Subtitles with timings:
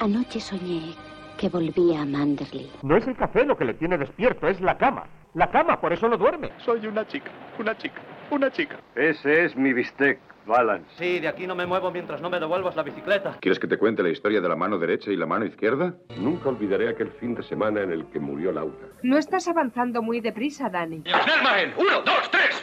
[0.00, 0.94] Anoche soñé
[1.36, 2.70] que volvía a Manderley.
[2.82, 5.04] No es el café lo que le tiene despierto, es la cama.
[5.34, 6.50] La cama, por eso no duerme.
[6.64, 8.00] Soy una chica, una chica,
[8.30, 8.78] una chica.
[8.94, 10.88] Ese es mi bistec, Balance.
[10.98, 13.36] Sí, de aquí no me muevo mientras no me devuelvas la bicicleta.
[13.40, 15.94] ¿Quieres que te cuente la historia de la mano derecha y la mano izquierda?
[16.18, 18.88] Nunca olvidaré aquel fin de semana en el que murió Laura.
[19.02, 21.02] No estás avanzando muy deprisa, Dani.
[21.02, 21.74] ¡Snellmagen!
[21.76, 22.58] ¡Uno, dos, tres!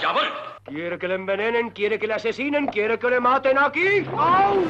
[0.00, 0.26] ¡Ya voy!
[0.64, 1.70] ¿Quiere que le envenenen?
[1.70, 2.66] ¿Quiere que le asesinen?
[2.66, 4.06] ¿Quiere que le maten aquí?
[4.16, 4.62] ¡Au!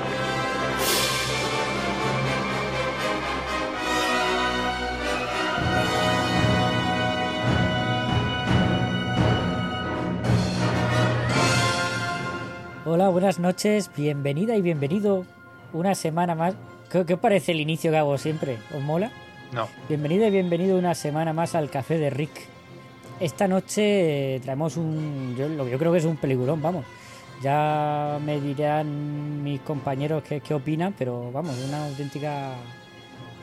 [12.94, 15.24] Hola, buenas noches, bienvenida y bienvenido
[15.72, 16.54] una semana más.
[16.90, 18.58] ¿Qué, qué os parece el inicio que hago siempre?
[18.76, 19.10] ¿Os mola?
[19.50, 19.66] No.
[19.88, 22.48] Bienvenida y bienvenido una semana más al Café de Rick.
[23.18, 25.34] Esta noche eh, traemos un.
[25.38, 26.84] Yo, creo que es un peliculón, vamos.
[27.42, 32.56] Ya me dirán mis compañeros qué, qué opinan, pero vamos, una auténtica.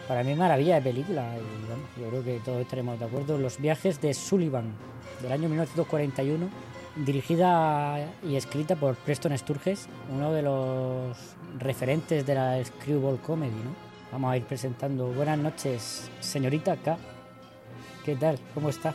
[0.08, 1.24] Para mí, maravilla de película.
[1.36, 3.40] Y vamos, yo creo que todos estaremos de acuerdo.
[3.40, 4.76] Los viajes de Sullivan,
[5.24, 6.69] del año 1941
[7.06, 11.18] dirigida y escrita por Preston Sturges, uno de los
[11.58, 13.90] referentes de la Screwball Comedy, ¿no?
[14.12, 15.08] Vamos a ir presentando.
[15.08, 16.98] Buenas noches, señorita K.
[18.04, 18.40] ¿Qué tal?
[18.54, 18.94] ¿Cómo está?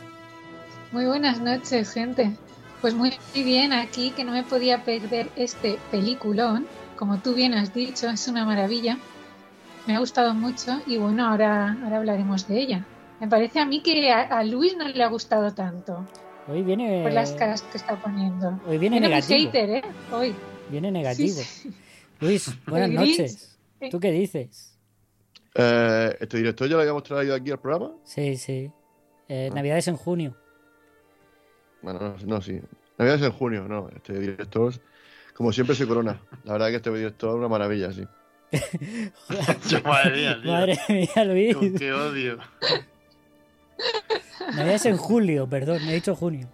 [0.91, 2.35] Muy buenas noches, gente.
[2.81, 6.67] Pues muy bien aquí, que no me podía perder este peliculón.
[6.97, 8.97] Como tú bien has dicho, es una maravilla.
[9.87, 12.85] Me ha gustado mucho y bueno, ahora, ahora hablaremos de ella.
[13.19, 16.05] Me parece a mí que a, a Luis no le ha gustado tanto.
[16.47, 17.01] Hoy viene.
[17.03, 18.59] Por las caras que está poniendo.
[18.67, 19.39] Hoy viene, negativo.
[19.51, 19.81] hater, ¿eh?
[20.11, 20.35] Hoy.
[20.69, 21.29] Viene negativo.
[21.29, 21.73] Sí, sí.
[22.19, 23.57] Luis, buenas noches.
[23.91, 24.77] ¿Tú qué dices?
[25.55, 27.93] Eh, ¿Este director ya lo habíamos traído aquí al programa?
[28.03, 28.71] Sí, sí.
[29.27, 29.55] Eh, Ah.
[29.55, 30.35] Navidades en junio.
[31.81, 32.59] Bueno, no, no, sí.
[32.97, 33.89] Navidad es en junio, no.
[33.95, 34.73] Este director,
[35.33, 36.21] como siempre, se corona.
[36.43, 38.05] La verdad que este director es una maravilla, sí.
[40.13, 40.39] Mía.
[40.45, 41.55] Madre mía, Luis.
[41.57, 42.37] Con qué odio.
[44.55, 46.47] Navidades en julio, perdón, me he dicho junio.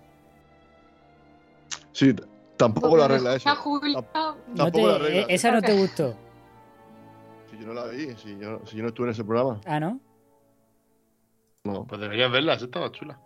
[1.92, 2.16] Sí,
[2.58, 3.50] tampoco lo arregla eso.
[3.50, 4.04] A Julio,
[4.56, 6.16] No te- eh, esa no te gustó.
[7.50, 9.59] Si yo no la vi, si yo, si yo no estuve en ese programa.
[9.66, 10.00] Ah, ¿no?
[11.64, 11.86] No.
[11.86, 13.20] Pues deberías verla, esa estaba chula.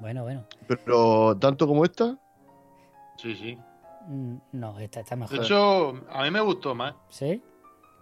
[0.00, 0.44] Bueno, bueno.
[0.66, 2.16] Pero tanto como esta,
[3.16, 3.58] Sí, sí.
[4.08, 5.38] Mm, No, esta está mejor.
[5.38, 6.94] De hecho, a mí me gustó más.
[7.08, 7.42] ¿Sí?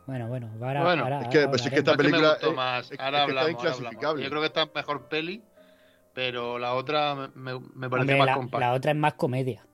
[0.07, 0.51] Bueno, bueno.
[0.61, 1.79] Ahora, Bueno, ahora- es que- ahora pues es que hablaremos.
[1.79, 2.91] esta película es- más.
[2.93, 4.23] es ahora es que está hablamos, ahora inclasificable.
[4.25, 5.43] Yo creo que esta es mejor peli,
[6.13, 8.67] pero la otra me, me, Hombre, más la, compacta.
[8.67, 9.65] la otra es más comedia.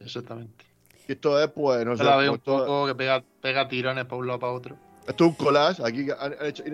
[0.00, 0.64] Exactamente.
[1.08, 2.02] esto es, pues, no sé.
[2.04, 4.76] la veo un esto, poco que pega, pega tirones para un lado para otro.
[5.06, 5.82] esto es un collage.
[5.86, 6.64] Aquí han, han hecho,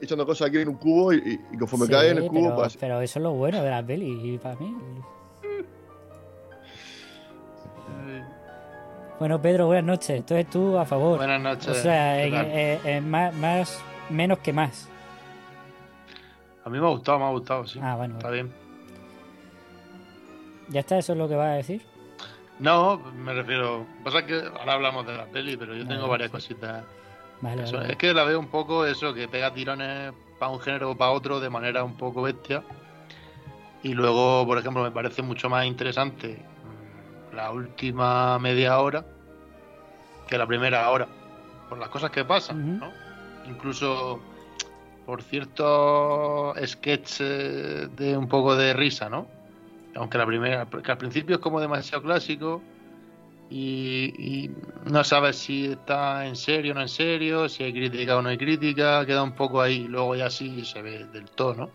[0.00, 2.44] echando cosas aquí en un cubo y, y- y conforme Sí, cae en el cubo,
[2.44, 2.76] pero, pues.
[2.78, 4.74] pero eso es lo bueno de la peli y para mí.
[9.18, 10.10] Bueno, Pedro, buenas noches.
[10.10, 11.18] Entonces tú a favor.
[11.18, 11.68] Buenas noches.
[11.68, 14.88] O sea, eh, en más, más, menos que más.
[16.64, 17.80] A mí me ha gustado, me ha gustado, sí.
[17.82, 18.16] Ah, bueno.
[18.16, 18.52] Está bien.
[20.68, 20.98] ¿Ya está?
[20.98, 21.82] ¿Eso es lo que vas a decir?
[22.58, 23.86] No, me refiero.
[24.04, 26.32] Pasa que ahora hablamos de la peli, pero yo tengo varias sí.
[26.32, 26.84] cositas.
[27.40, 27.92] Vale, Eso, vale.
[27.92, 31.10] Es que la veo un poco eso, que pega tirones para un género o para
[31.12, 32.62] otro de manera un poco bestia.
[33.82, 36.44] Y luego, por ejemplo, me parece mucho más interesante
[37.32, 39.04] la última media hora
[40.28, 41.08] que la primera hora.
[41.68, 42.78] Por las cosas que pasan.
[42.78, 42.90] ¿no?
[43.46, 44.20] Incluso
[45.06, 49.26] por ciertos sketches eh, de un poco de risa, ¿no?
[49.94, 52.62] Aunque la primera, que al principio es como demasiado clásico
[53.48, 54.50] y, y
[54.84, 58.28] no sabes si está en serio o no en serio, si hay crítica o no
[58.28, 61.70] hay crítica, queda un poco ahí, luego ya sí se ve del todo,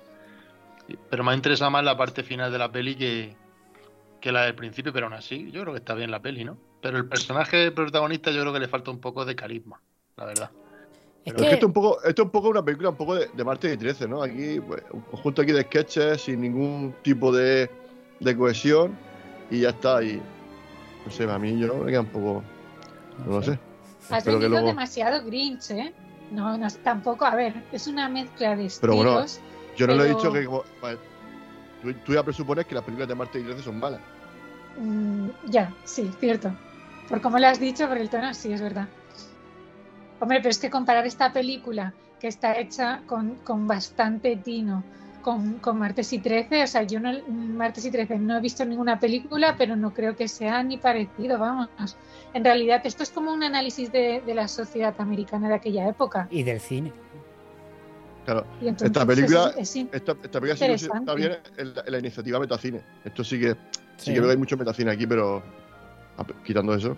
[1.10, 3.36] Pero me ha interesado más la parte final de la peli que,
[4.24, 6.58] que la del principio, pero aún así, yo creo que está bien la peli, ¿no?
[6.82, 9.82] Pero el personaje protagonista yo creo que le falta un poco de carisma,
[10.16, 10.50] la verdad.
[11.26, 12.96] Es Pero es que esto es un poco, esto es un poco una película un
[12.96, 14.24] poco de, de martes y 13, ¿no?
[14.24, 17.70] Aquí, pues, un conjunto aquí de sketches sin ningún tipo de,
[18.22, 18.98] de cohesión
[19.52, 20.02] y ya está.
[20.02, 20.22] Y
[21.06, 22.44] no sé, a mí yo me queda un poco.
[23.26, 23.60] No lo sé.
[24.10, 24.68] Has venido luego.
[24.68, 25.94] demasiado Grinch, ¿eh?
[26.32, 29.42] No, no, tampoco, a ver, es una mezcla de Pero bueno, estilos.
[29.76, 30.46] Yo no le he dicho que.
[30.46, 30.64] como-
[31.82, 34.00] tú, tú ya presupones que las películas de martes y 13 son malas.
[34.78, 36.52] Mm, ya, sí, cierto.
[37.10, 38.88] Por como lo has dicho, por el tono, sí, es verdad.
[40.20, 44.84] Hombre, pero es que comparar esta película, que está hecha con, con bastante tino,
[45.22, 48.64] con, con Martes y 13, o sea, yo no, Martes y 13 no he visto
[48.66, 51.70] ninguna película, pero no creo que sea ni parecido, vamos.
[52.34, 56.28] En realidad, esto es como un análisis de la sociedad americana de aquella época.
[56.32, 56.94] Y del cine.
[58.26, 61.82] Claro, Y entonces esta película, es- es esta, esta película sí está bien en la,
[61.86, 62.82] en la iniciativa Metacine.
[63.04, 63.58] Esto sí que, sí
[63.98, 64.14] Sí.
[64.14, 65.44] que veo que hay mucho Metacine aquí, pero
[66.18, 66.96] a- quitando eso.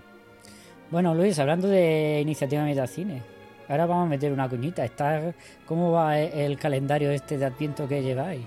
[0.91, 3.21] Bueno, Luis, hablando de iniciativa Metacine,
[3.67, 4.85] Ahora vamos a meter una cuñita.
[4.85, 5.33] Está,
[5.65, 8.45] ¿Cómo va e- el calendario este de Adviento que lleváis?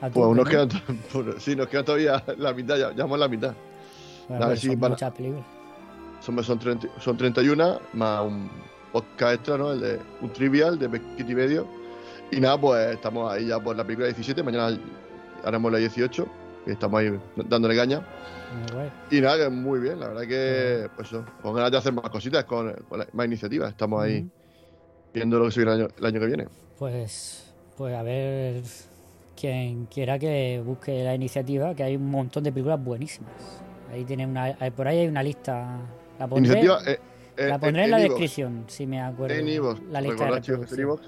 [0.00, 3.52] A Pues nos pues, sí, nos queda todavía la mitad, ya, llevamos la mitad.
[4.28, 5.44] Bueno, A ver si son van muchas películas.
[6.20, 8.48] Son, son, 30 son 31 más un
[9.02, 9.72] podcast extra, ¿no?
[9.72, 11.66] El de un trivial de Pesquiti y medio.
[12.30, 14.42] Y nada, pues estamos ahí ya por la película 17.
[14.42, 14.78] Mañana
[15.44, 16.26] haremos la 18.
[16.66, 17.16] Y estamos ahí
[17.48, 18.02] dándole caña.
[19.10, 20.00] Y nada, que muy bien.
[20.00, 23.26] La verdad que, pues eso, con ganas de hacer más cositas, con, con la- más
[23.26, 23.70] iniciativas.
[23.70, 24.26] Estamos ahí
[25.14, 26.48] viendo lo que se viene el año, el año que viene.
[26.78, 28.62] Pues, pues a ver
[29.40, 33.30] quien quiera que busque la iniciativa, que hay un montón de películas buenísimas.
[33.92, 35.78] Ahí tiene una, por ahí hay una lista.
[36.18, 36.80] La pondré, Iniciativa.
[36.90, 36.98] eh,
[37.36, 39.34] la pondré en, la descripción, si me acuerdo.
[39.34, 39.80] En iVoox.
[39.90, 41.00] La lista de chicos, en.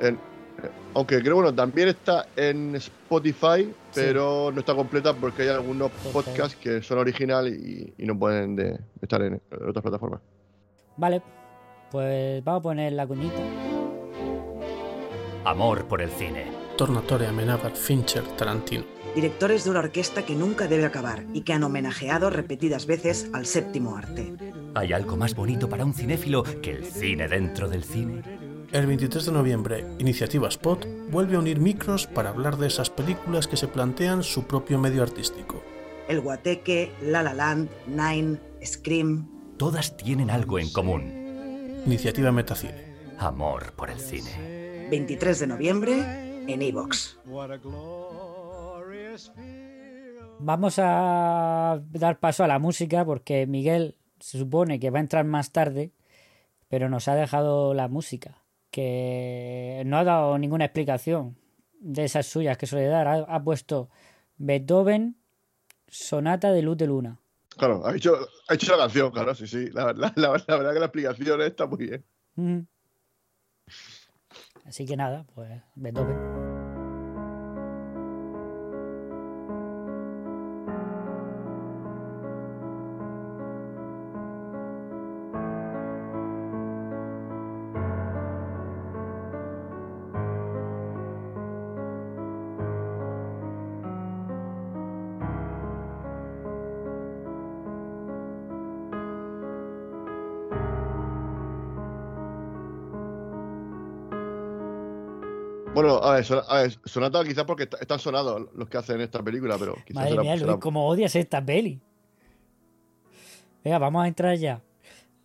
[0.00, 5.48] En- eh, aunque creo, bueno, también está en Spotify, pero no está completa porque hay
[5.48, 10.20] algunos podcasts que son originales y, y no pueden de- estar en, en otras plataformas.
[10.96, 11.22] Vale,
[11.90, 13.40] pues vamos a poner la cuñita.
[15.44, 16.44] Amor por el cine.
[16.76, 18.84] Tornatore Amenábar Fincher Tarantino.
[19.14, 23.44] Directores de una orquesta que nunca debe acabar y que han homenajeado repetidas veces al
[23.44, 24.32] séptimo arte.
[24.74, 28.22] ¿Hay algo más bonito para un cinéfilo que el cine dentro del cine?
[28.72, 33.46] El 23 de noviembre, Iniciativa Spot vuelve a unir micros para hablar de esas películas
[33.46, 35.62] que se plantean su propio medio artístico.
[36.08, 39.28] El Guateque, La La Land, Nine, Scream.
[39.58, 41.82] Todas tienen algo en común.
[41.84, 42.94] Iniciativa Metacine.
[43.18, 44.88] Amor por el cine.
[44.90, 45.92] 23 de noviembre
[46.48, 47.18] en iVox.
[50.38, 55.24] Vamos a dar paso a la música porque Miguel se supone que va a entrar
[55.24, 55.92] más tarde,
[56.68, 61.36] pero nos ha dejado la música, que no ha dado ninguna explicación
[61.80, 63.06] de esas suyas que suele dar.
[63.08, 63.88] Ha, ha puesto
[64.38, 65.16] Beethoven,
[65.88, 67.18] Sonata de Luz de Luna.
[67.56, 68.16] Claro, ha hecho,
[68.48, 69.68] ha hecho la canción, claro, sí, sí.
[69.72, 72.66] La, la- la- la verdad que la explicación está muy bien.
[74.64, 76.51] Así que nada, pues Beethoven.
[105.74, 109.00] Bueno, a ver, son- a ver, Sonata quizás porque está- están sonados los que hacen
[109.00, 111.80] esta película, pero quizás Madre será- mía, Luis, será- cómo odias esta peli.
[113.64, 114.60] Venga, vamos a entrar ya.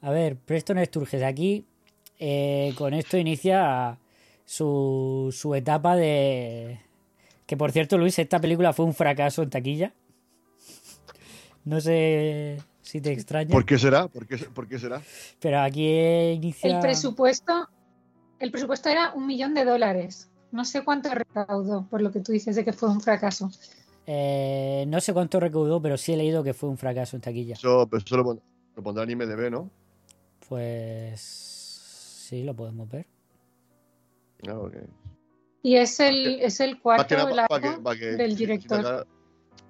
[0.02, 1.66] A ver, Preston Sturges aquí,
[2.20, 3.98] eh, con esto inicia
[4.46, 6.80] su, su etapa de...
[7.46, 9.94] Que por cierto, Luis, esta película fue un fracaso en taquilla.
[11.66, 13.50] No sé si te extraña.
[13.52, 14.08] ¿Por qué será?
[14.08, 15.02] ¿Por qué, por qué será?
[15.42, 16.70] Pero aquí inicia...
[16.76, 17.68] El presupuesto,
[18.40, 20.30] el presupuesto era un millón de dólares.
[20.52, 23.52] No sé cuánto recaudó, por lo que tú dices de que fue un fracaso.
[24.06, 27.54] Eh, no sé cuánto recaudó, pero sí he leído que fue un fracaso en taquilla.
[27.56, 28.42] Eso, pero eso lo,
[28.76, 29.70] lo pondrá en IMDB, ¿no?
[30.48, 33.06] Pues sí, lo podemos ver.
[34.38, 34.76] Claro, ok.
[35.64, 39.06] Y es el, es el cuarto nada largo para que, para que- del director.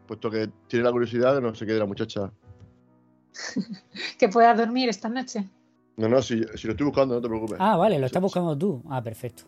[0.05, 2.31] puesto que tiene la curiosidad de no sé qué de la muchacha.
[4.19, 5.49] Que pueda dormir esta noche.
[5.97, 7.57] No, no, si, si lo estoy buscando, no te preocupes.
[7.59, 8.83] Ah, vale, lo estás buscando tú.
[8.89, 9.43] Ah, perfecto.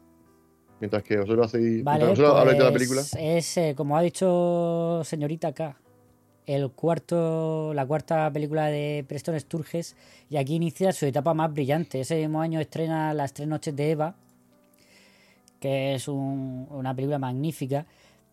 [0.79, 1.83] Mientras que vosotros hacéis.
[1.83, 2.17] Vale, habláis
[2.57, 3.01] de la pues película.
[3.37, 5.75] es, eh, como ha dicho señorita K,
[6.45, 9.95] el cuarto, la cuarta película de Preston Sturges
[10.29, 11.99] y aquí inicia su etapa más brillante.
[12.01, 14.15] Ese mismo año estrena Las tres noches de Eva,
[15.59, 17.85] que es un- una película magnífica.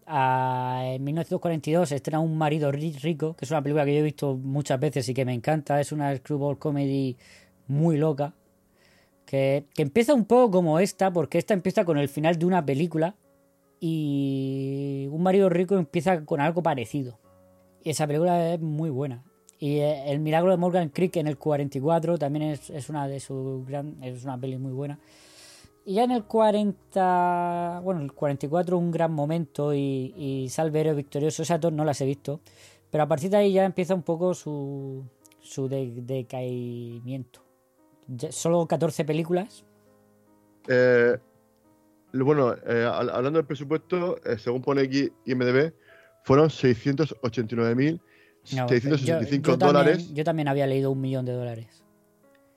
[0.07, 4.03] Ah, en 1942 estrena Un marido ri- rico, que es una película que yo he
[4.05, 5.81] visto muchas veces y que me encanta.
[5.81, 7.17] Es una screwball comedy
[7.67, 8.33] muy loca.
[9.27, 13.17] Que, empieza un poco como esta, porque esta empieza con el final de una película
[13.81, 17.19] y Un marido rico empieza con algo parecido.
[17.83, 19.23] Y esa película es muy buena.
[19.59, 23.67] Y eh, El milagro de Morgan Creek en el 44 también es, una de sus
[23.67, 24.99] gran, es una peli muy buena.
[25.85, 30.95] Y ya en el 40, bueno, el 44 un gran momento y, y Salve Héroe
[30.95, 32.41] Victorioso, esas dos no las he visto.
[32.91, 35.05] Pero a partir de ahí ya empieza un poco su,
[35.41, 37.46] su de- decaimiento.
[38.31, 39.65] Solo 14 películas.
[40.69, 41.17] Eh,
[42.13, 45.73] bueno, eh, hab- hablando del presupuesto, eh, según pone aquí IMDB,
[46.25, 48.01] fueron 689.665
[48.57, 50.15] No, yo- yo también- dólares.
[50.15, 51.83] yo también había leído un millón de dólares.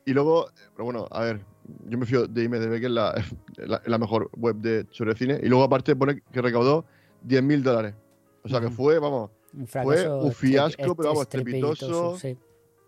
[0.05, 1.41] Y luego, eh, pero bueno, a ver,
[1.87, 3.13] yo me fío de IMDB, que es la,
[3.57, 5.39] la- la mejor web de sobre cine.
[5.43, 6.85] Y luego, aparte, pone que recaudó
[7.27, 7.95] 10.000 dólares.
[8.43, 12.17] O sea que fue, vamos, Un fue un fiasco, estre- pero vamos, estrepitoso, estrepitoso.
[12.19, 12.37] sí.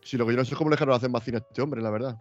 [0.03, 1.61] Si lo que yo no sé es cómo le dejaron hacer más cine a este
[1.61, 2.17] hombre, la verdad.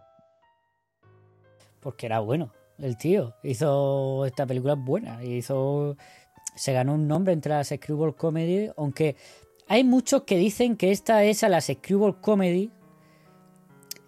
[1.81, 2.53] Porque era bueno.
[2.79, 5.23] El tío hizo esta película buena.
[5.23, 5.97] Hizo.
[6.55, 8.69] Se ganó un nombre entre las Screwball Comedy.
[8.77, 9.15] Aunque
[9.67, 12.71] hay muchos que dicen que esta es a las Screwball Comedy.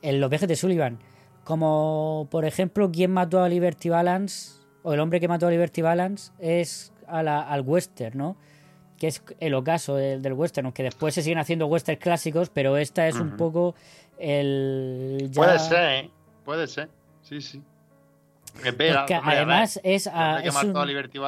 [0.02, 1.00] En los viajes de Sullivan.
[1.44, 4.62] Como por ejemplo, ¿Quién mató a Liberty Balance?
[4.82, 8.38] O el hombre que mató a Liberty Balance es a la- al western, ¿no?
[8.98, 12.78] Que es el ocaso del, del western, aunque después se siguen haciendo westerns clásicos, pero
[12.78, 13.76] esta es un poco
[14.18, 15.30] el.
[15.32, 16.10] ya- Puede ser, ¿eh?
[16.46, 16.90] Puede ser.
[17.42, 17.62] Sí, sí.
[18.78, 19.02] Pega.
[19.02, 21.20] Porque hombre, ver, además es, a- que es un- Liberty.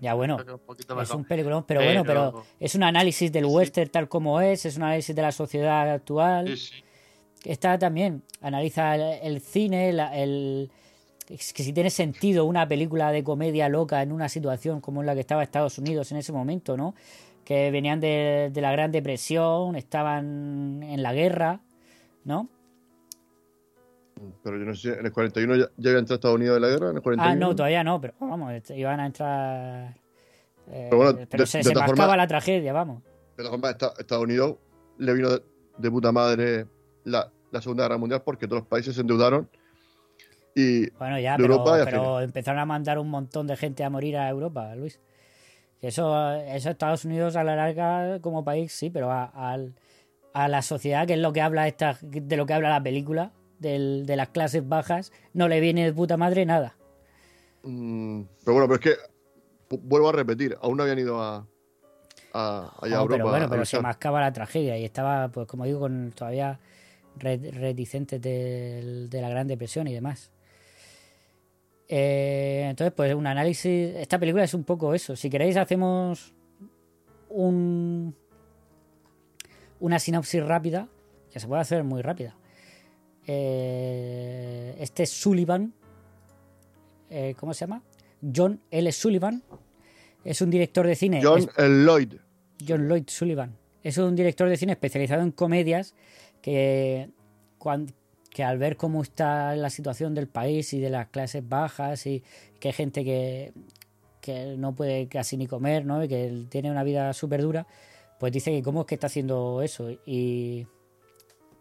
[0.00, 4.08] Ya bueno, un es un peliculón, pero, bueno, pero es un análisis del western tal
[4.08, 6.46] como es, es un análisis de la sociedad actual.
[6.48, 6.84] Sí, sí.
[7.44, 9.02] Está también, analiza el,
[9.34, 10.70] el cine, la- el,
[11.28, 15.06] es que si tiene sentido una película de comedia loca en una situación como en
[15.06, 16.94] la que estaba Estados Unidos en ese momento, ¿no?
[17.44, 21.60] Que venían de, de la Gran Depresión, estaban en la guerra,
[22.24, 22.48] ¿no?
[24.42, 26.68] Pero yo no sé, en el 41 ya, ya había entrado Estados Unidos de la
[26.68, 27.30] guerra, en el 41.
[27.32, 29.94] Ah, no, todavía no, pero vamos, est- iban a entrar...
[30.70, 33.02] eh, Pero bueno, pero de- se, de se formas- la tragedia, vamos.
[33.36, 34.56] De todas formas, Estados Unidos
[34.98, 35.42] le vino de,
[35.78, 36.66] de puta madre
[37.04, 39.48] la, la Segunda Guerra Mundial porque todos los países se endeudaron
[40.54, 44.16] y Bueno, ya, de pero, Europa empezaron a mandar un montón de gente a morir
[44.16, 45.00] a Europa, Luis.
[45.80, 49.30] Eso, eso Estados Unidos a la larga como país, sí, pero a,
[50.34, 53.30] a la sociedad, que es lo que habla esta, de lo que habla la película,
[53.58, 56.76] del- de las clases bajas, no le viene de puta madre nada.
[57.62, 58.96] Mm, pero bueno, pero es que
[59.68, 61.46] vu- vuelvo a repetir, aún no habían ido a,
[62.32, 63.08] a, a No, Europa.
[63.16, 66.60] pero bueno, pero se mascaba la tragedia y estaba, pues como digo, con todavía
[67.16, 70.30] re- reticentes del- de la Gran Depresión y demás.
[71.88, 73.94] Eh, entonces, pues un análisis.
[73.96, 75.16] Esta película es un poco eso.
[75.16, 76.34] Si queréis, hacemos
[77.30, 78.14] un
[79.80, 80.88] una sinopsis rápida,
[81.30, 82.34] que se puede hacer muy rápida.
[83.30, 85.74] Eh, este Sullivan,
[87.10, 87.82] eh, ¿cómo se llama?
[88.34, 88.90] John L.
[88.90, 89.42] Sullivan,
[90.24, 91.20] es un director de cine.
[91.22, 91.84] John es- L.
[91.84, 92.14] Lloyd.
[92.66, 93.56] John Lloyd Sullivan.
[93.82, 95.94] Es un director de cine especializado en comedias
[96.42, 97.10] que,
[98.30, 102.22] que al ver cómo está la situación del país y de las clases bajas y
[102.60, 103.52] que hay gente que,
[104.20, 106.02] que no puede casi ni comer, ¿no?
[106.02, 107.66] Y que tiene una vida súper dura,
[108.18, 110.66] pues dice que cómo es que está haciendo eso y,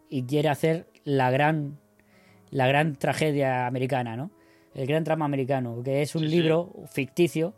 [0.09, 1.79] y quiere hacer la gran,
[2.49, 4.31] la gran tragedia americana, ¿no?
[4.73, 6.35] El gran drama americano, que es un Sí, sí.
[6.35, 7.53] libro ficticio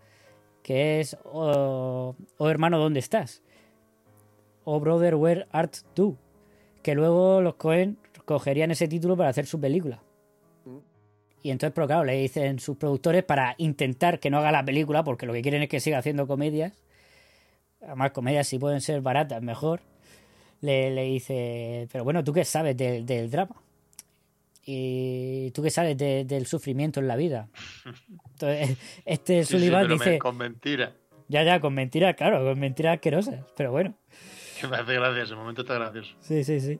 [0.64, 3.42] que es Oh, oh, hermano, ¿dónde estás?
[4.64, 6.18] Oh brother, where art thou?
[6.84, 10.02] Que luego los Cohen cogerían ese título para hacer su película.
[11.42, 15.04] Y entonces, pero claro, le dicen sus productores para intentar que no haga la película,
[15.04, 16.84] porque lo que quieren es que siga haciendo comedias.
[17.82, 19.82] Además, comedias si pueden ser baratas, mejor.
[20.62, 23.56] Le, le dice, pero bueno, ¿tú qué sabes del- del drama?
[24.66, 27.48] ¿Y tú qué sabes de- del sufrimiento en la vida?
[28.34, 30.94] Entonces, este Sí, sí, Sullivan me- dice, con mentira.
[31.28, 33.96] ya, ya, con mentiras, claro, con mentiras asquerosas, pero bueno.
[34.60, 36.14] Que me hace gracia, ese momento está gracioso.
[36.20, 36.80] Sí, sí, sí.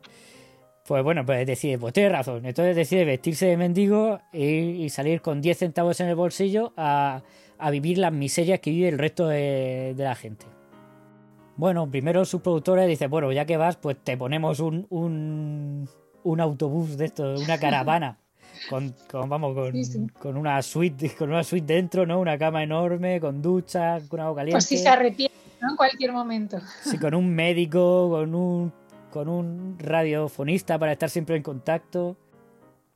[0.86, 2.46] Pues bueno, pues decide, pues tienes razón.
[2.46, 4.44] Entonces decide vestirse de mendigo y,
[4.84, 7.22] y salir con 10 centavos en el bolsillo a,
[7.58, 10.46] a vivir las miserias que vive el resto de, de la gente.
[11.60, 15.90] Bueno, primero sus productores dicen, bueno, ya que vas, pues te ponemos un, un,
[16.24, 18.18] un autobús de esto, una caravana.
[18.70, 20.08] Con, con, vamos, con, Sí, sí.
[20.22, 22.22] con una suite, con una suite dentro, ¿no?
[22.22, 24.56] Una cama enorme, con ducha, con agua caliente.
[24.56, 25.72] Por si se arrepiente, ¿no?
[25.72, 26.60] En cualquier momento.
[26.82, 28.72] Sí, con un médico, con un,
[29.12, 32.16] con un radiofonista para estar siempre en contacto.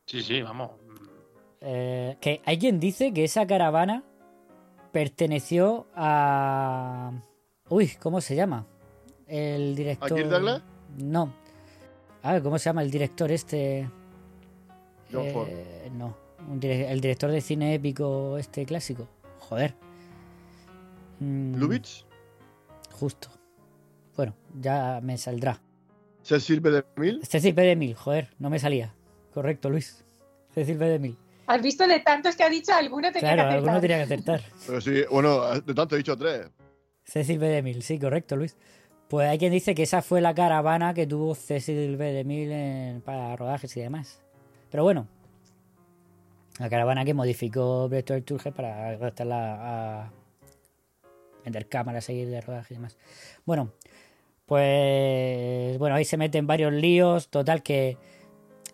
[0.06, 0.72] Sí, sí, vamos.
[1.60, 4.04] Eh, que hay quien dice que esa caravana
[4.94, 7.12] perteneció a.
[7.74, 8.68] Uy, ¿cómo se llama?
[9.28, 10.12] El director.
[10.12, 10.62] ¿A Kirk Douglas?
[11.00, 11.34] No.
[12.22, 13.90] A ver, ¿cómo se llama el director este?
[15.12, 15.48] John Ford.
[15.50, 16.16] Eh, no.
[16.48, 19.08] Un dire- el director de cine épico este clásico.
[19.40, 19.74] Joder.
[21.20, 22.06] Mm, Lubitsch,
[22.92, 23.30] Justo.
[24.16, 25.60] Bueno, ya me saldrá.
[26.22, 26.70] Cecil B.
[26.96, 27.26] DeMille.
[27.26, 27.64] Cecil B.
[27.64, 28.94] DeMille, joder, no me salía.
[29.34, 30.06] Correcto, Luis.
[30.54, 30.88] Cecil B.
[30.90, 31.18] DeMille.
[31.48, 32.72] ¿Has visto de tantos que ha dicho?
[32.72, 33.58] Alguno tenía Claro, que acertar.
[33.58, 34.42] alguno tenía que acertar.
[34.68, 36.50] Pero sí, bueno, de tanto he dicho tres.
[37.04, 37.48] Cecil B.
[37.48, 38.58] DeMille, sí, correcto, Luis.
[39.10, 42.12] Pues hay quien dice que esa fue la caravana que tuvo Cecil B.
[42.14, 44.22] DeMille para rodajes y demás.
[44.72, 45.08] Pero bueno,
[46.60, 50.12] la caravana que modificó Bertolt Turger para gastarla a
[51.44, 52.98] vender cámaras, seguir de rodaje y demás.
[53.46, 53.72] Bueno,
[54.46, 57.98] pues bueno, ahí se meten varios líos, total que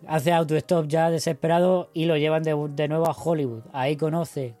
[0.06, 3.64] hace autostop ya desesperado y lo llevan de nuevo a Hollywood.
[3.72, 4.54] Ahí conoce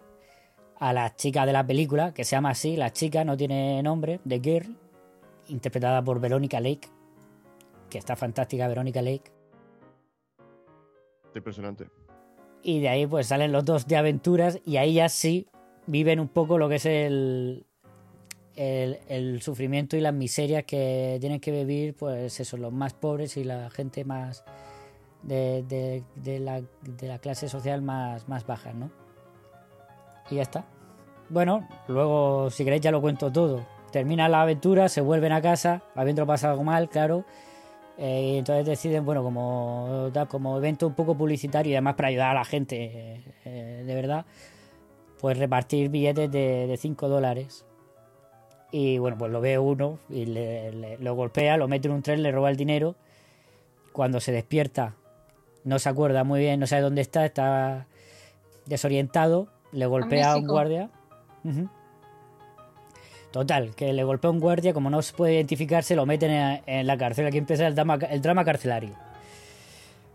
[0.80, 4.18] a la chica de la película, que se llama así, la chica no tiene nombre,
[4.26, 4.76] The Girl,
[5.48, 6.88] interpretada por Verónica Lake,
[7.88, 9.30] que está fantástica Verónica Lake.
[11.34, 11.88] Impresionante.
[12.62, 15.46] Y de ahí pues salen los dos de aventuras y ahí ya sí
[15.86, 17.64] viven un poco lo que es el,
[18.56, 23.36] el, el sufrimiento y las miserias que tienen que vivir pues eso, los más pobres
[23.36, 24.44] y la gente más
[25.22, 28.90] de, de- de la, de la clase social más, más baja, ¿no?
[30.30, 30.64] Y ya está.
[31.28, 33.64] Bueno, luego si queréis ya lo cuento todo.
[33.92, 37.24] Termina la aventura, se vuelven a casa, habiendo pasado algo mal, claro.
[37.98, 42.30] Eh, y entonces deciden, bueno, como, como evento un poco publicitario y además para ayudar
[42.30, 44.24] a la gente, eh, de verdad,
[45.20, 47.66] pues repartir billetes de 5 dólares.
[48.72, 52.02] Y bueno, pues lo ve uno y le, le- lo golpea, lo mete en un
[52.02, 52.94] tren, le roba el dinero.
[53.92, 54.94] Cuando se despierta,
[55.64, 57.86] no se acuerda muy bien, no sabe dónde está, está
[58.66, 60.90] desorientado, le golpea a un guardia.
[63.30, 66.30] Total, que le golpea a un guardia, como no se puede identificar, se lo meten
[66.32, 67.26] en, en la cárcel.
[67.26, 68.94] Aquí empieza el drama, el drama carcelario.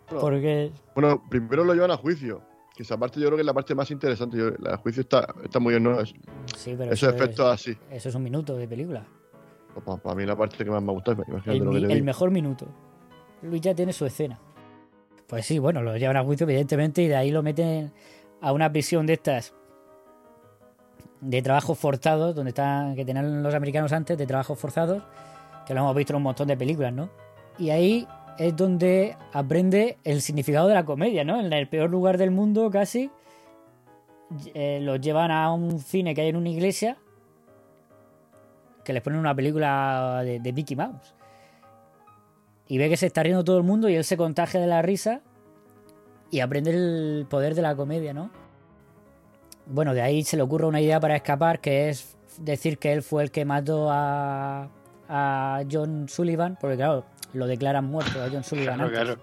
[0.10, 2.42] Porque Bueno, primero lo llevan a juicio.
[2.76, 4.38] Que esa parte yo creo que es la parte más interesante.
[4.38, 6.00] Yo, la juicio está, está muy bien, ¿no?
[6.02, 6.14] Es-
[6.58, 7.78] Sí, pero esos eso es- así.
[7.90, 9.06] eso es un minuto de película.
[9.86, 12.32] Para, para mí la parte que más me gustado, imagínate El, lo que el mejor
[12.32, 12.68] minuto.
[13.44, 14.38] Luis ya tiene su escena.
[15.28, 17.94] Pues sí, bueno, lo llevan a juicio, evidentemente, y de ahí lo meten
[18.42, 19.54] a una prisión de estas
[21.22, 25.04] de trabajos forzados, donde están, que tenían los americanos antes, de trabajos forzados,
[25.66, 27.10] que lo hemos visto en un montón de películas, ¿no?
[27.58, 31.40] Y ahí es donde aprende el significado de la comedia, ¿no?
[31.40, 33.10] En el peor lugar del mundo, casi,
[34.54, 36.98] eh, los llevan a un cine que hay en una iglesia,
[38.84, 41.16] que les ponen una película de, de Mickey Mouse.
[42.68, 44.82] Y ve que se está riendo todo el mundo y él se contagia de la
[44.82, 45.22] risa
[46.36, 48.30] y aprende el poder de la comedia, ¿no?
[49.68, 53.02] Bueno, de ahí se le ocurre una idea para escapar, que es decir que él
[53.04, 54.68] fue el que mató a,
[55.08, 59.16] a John Sullivan, porque claro, lo declaran muerto a John Sullivan Claro, antes.
[59.16, 59.22] claro.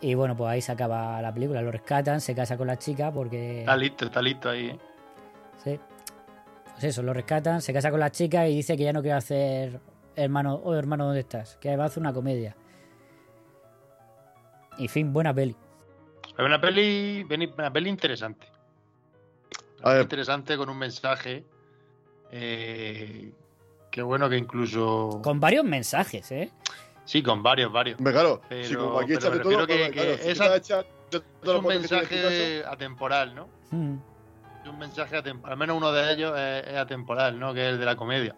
[0.00, 3.12] Y bueno, pues ahí se acaba la película, lo rescatan, se casa con la chica
[3.12, 3.60] porque...
[3.60, 4.66] Está listo, está listo ahí.
[4.66, 4.78] ¿eh?
[5.62, 5.80] Sí.
[6.72, 9.16] Pues eso, lo rescatan, se casa con la chica y dice que ya no quiere
[9.16, 9.78] hacer
[10.16, 11.56] hermano, o hermano, ¿dónde estás?
[11.60, 12.56] Que va a hacer una comedia.
[14.78, 15.56] Y fin, buena peli.
[16.26, 17.26] Es una peli,
[17.58, 18.46] una peli interesante.
[19.80, 21.44] Una peli interesante con un mensaje.
[22.30, 23.32] Eh,
[23.90, 25.20] que bueno que incluso.
[25.22, 26.50] Con varios mensajes, ¿eh?
[27.04, 27.98] Sí, con varios, varios.
[27.98, 30.30] Hombre, claro, Pero, si como aquí pero echas de me todo, que, claro, que si
[30.30, 33.48] es, un mensaje atemporal, ¿no?
[33.70, 33.96] Mm.
[34.62, 35.52] Es un mensaje atemporal.
[35.52, 37.52] Al menos uno de ellos es, es atemporal, ¿no?
[37.52, 38.36] Que es el de la comedia.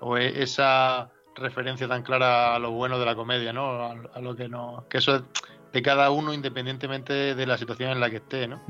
[0.00, 3.82] O esa referencia tan clara a lo bueno de la comedia, ¿no?
[3.82, 4.84] A, a lo que no.
[4.88, 5.22] Que eso es
[5.72, 8.60] de cada uno independientemente de la situación en la que esté, ¿no?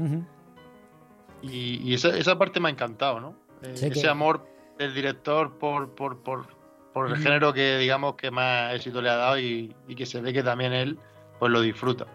[1.42, 3.34] Y, y esa, esa parte me ha encantado, ¿no?
[3.62, 4.46] Eh, Sí ese que- amor
[4.78, 6.46] del director por, por, por,
[6.92, 10.20] por el género que digamos que más éxito le ha dado y, y que se
[10.20, 10.98] ve que también él
[11.38, 12.06] pues lo disfruta.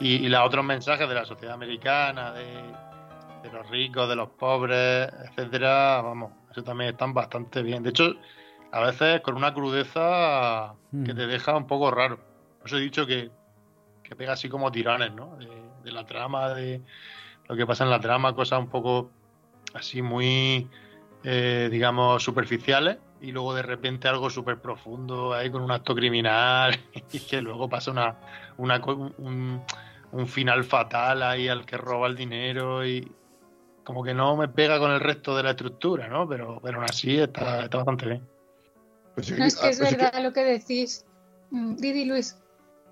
[0.00, 2.44] Y, y los otros mensajes de la sociedad americana, de,
[3.42, 7.82] de los ricos, de los pobres, etcétera, vamos, eso también están bastante bien.
[7.82, 8.14] De hecho,
[8.72, 12.18] a veces con una crudeza que te deja un poco raro.
[12.64, 13.30] Eso he dicho que,
[14.02, 15.36] que pega así como tirones, ¿no?
[15.36, 15.48] De,
[15.84, 16.82] de la trama, de
[17.48, 19.10] lo que pasa en la trama, cosas un poco
[19.74, 20.68] así muy,
[21.24, 26.78] eh, digamos, superficiales y luego de repente algo súper profundo ahí con un acto criminal
[27.12, 28.16] y que luego pasa una,
[28.58, 28.80] una
[30.10, 33.10] un final fatal ahí al que roba el dinero y
[33.84, 36.28] como que no me pega con el resto de la estructura, ¿no?
[36.28, 38.37] Pero, pero aún así está, está bastante bien.
[39.18, 41.04] Pues No es que es pues es que- verdad lo que decís.
[41.50, 42.36] Mm, Didi Luis.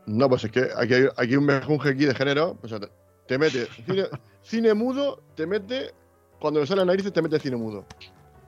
[0.07, 2.59] No, pues es que aquí hay, aquí un mejunje aquí de género.
[2.63, 2.89] O sea, te,
[3.29, 4.05] te mete cine,
[4.43, 5.93] cine mudo, te mete.
[6.41, 7.85] Cuando le sale la nariz, te mete cine mudo.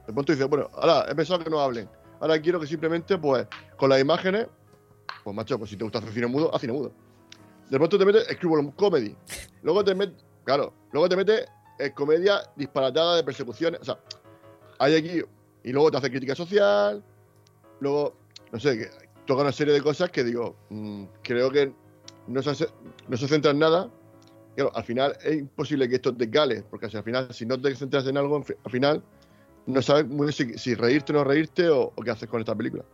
[0.06, 1.88] De pronto dices, bueno, ahora he pensado que no hablen.
[2.20, 4.48] Ahora quiero que simplemente, pues, con las imágenes,
[5.22, 6.92] pues macho, pues si te gusta hacer cine mudo, haz cine mudo.
[7.70, 9.14] De pronto te metes Scribble Comedy.
[9.62, 11.46] Luego te metes, claro, luego te metes
[11.78, 13.80] eh, comedia disparatada de persecuciones.
[13.82, 13.98] O sea,
[14.78, 15.22] hay aquí.
[15.64, 17.02] Y luego te hace crítica social.
[17.80, 18.14] Luego,
[18.52, 18.90] no sé, que
[19.26, 21.72] toca una serie de cosas que digo, mm, creo que
[22.26, 22.68] no se, hace-
[23.08, 23.90] no se centra en nada.
[24.54, 27.60] Claro, al final es imposible que esto te cale, porque si al final, si no
[27.60, 29.02] te centras en algo, al final
[29.66, 32.40] no sabes muy bien si, si reírte o no reírte o, o qué haces con
[32.40, 32.84] esta película.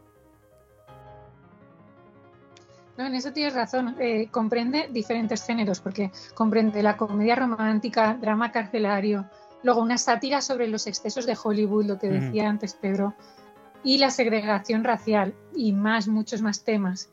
[2.96, 3.96] No, en eso tienes razón.
[3.98, 9.24] Eh, comprende diferentes géneros, porque comprende la comedia romántica, drama carcelario,
[9.62, 13.14] luego una sátira sobre los excesos de Hollywood, lo que decía antes Pedro,
[13.84, 17.10] y la segregación racial, y más, muchos más temas.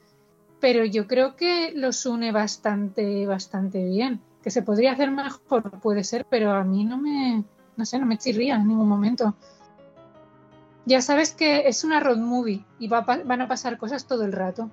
[0.59, 4.21] Pero yo creo que los une bastante, bastante bien.
[4.41, 7.43] Que se podría hacer mejor, puede ser, pero a mí no me,
[7.75, 9.35] no sé, no me chirría en ningún momento.
[10.85, 14.31] Ya sabes que es una road movie y va van a pasar cosas todo el
[14.31, 14.71] rato.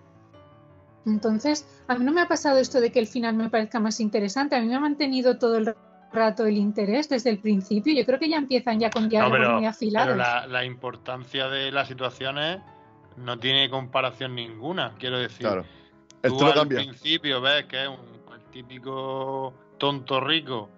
[1.04, 4.00] Entonces, a mí no me ha pasado esto de que el final me parezca más
[4.00, 4.56] interesante.
[4.56, 7.94] A mí me ha mantenido todo el rato el interés desde el principio.
[7.94, 10.08] Yo creo que ya empiezan ya con No, diálogos pero, muy afilados.
[10.08, 12.60] pero la, la importancia de las situaciones
[13.16, 15.46] no tiene comparación ninguna, quiero decir.
[15.46, 15.64] Claro.
[16.22, 16.78] El Tú al cambia.
[16.78, 17.98] principio ves que es un,
[18.34, 20.68] el típico tonto rico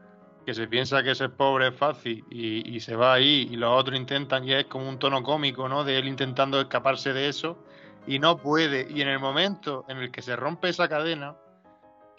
[0.45, 3.71] que se piensa que ser pobre es fácil y, y se va ahí y los
[3.79, 5.85] otros intentan y es como un tono cómico, ¿no?
[5.85, 7.59] De él intentando escaparse de eso
[8.07, 8.89] y no puede.
[8.91, 11.37] Y en el momento en el que se rompe esa cadena,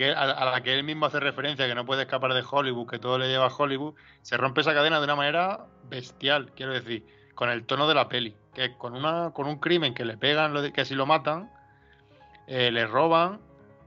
[0.01, 2.89] que a, a la que él mismo hace referencia, que no puede escapar de Hollywood,
[2.89, 6.73] que todo le lleva a Hollywood, se rompe esa cadena de una manera bestial, quiero
[6.73, 10.17] decir, con el tono de la peli, que con, una, con un crimen que le
[10.17, 11.51] pegan, lo de- que si lo matan,
[12.47, 13.39] eh, le roban,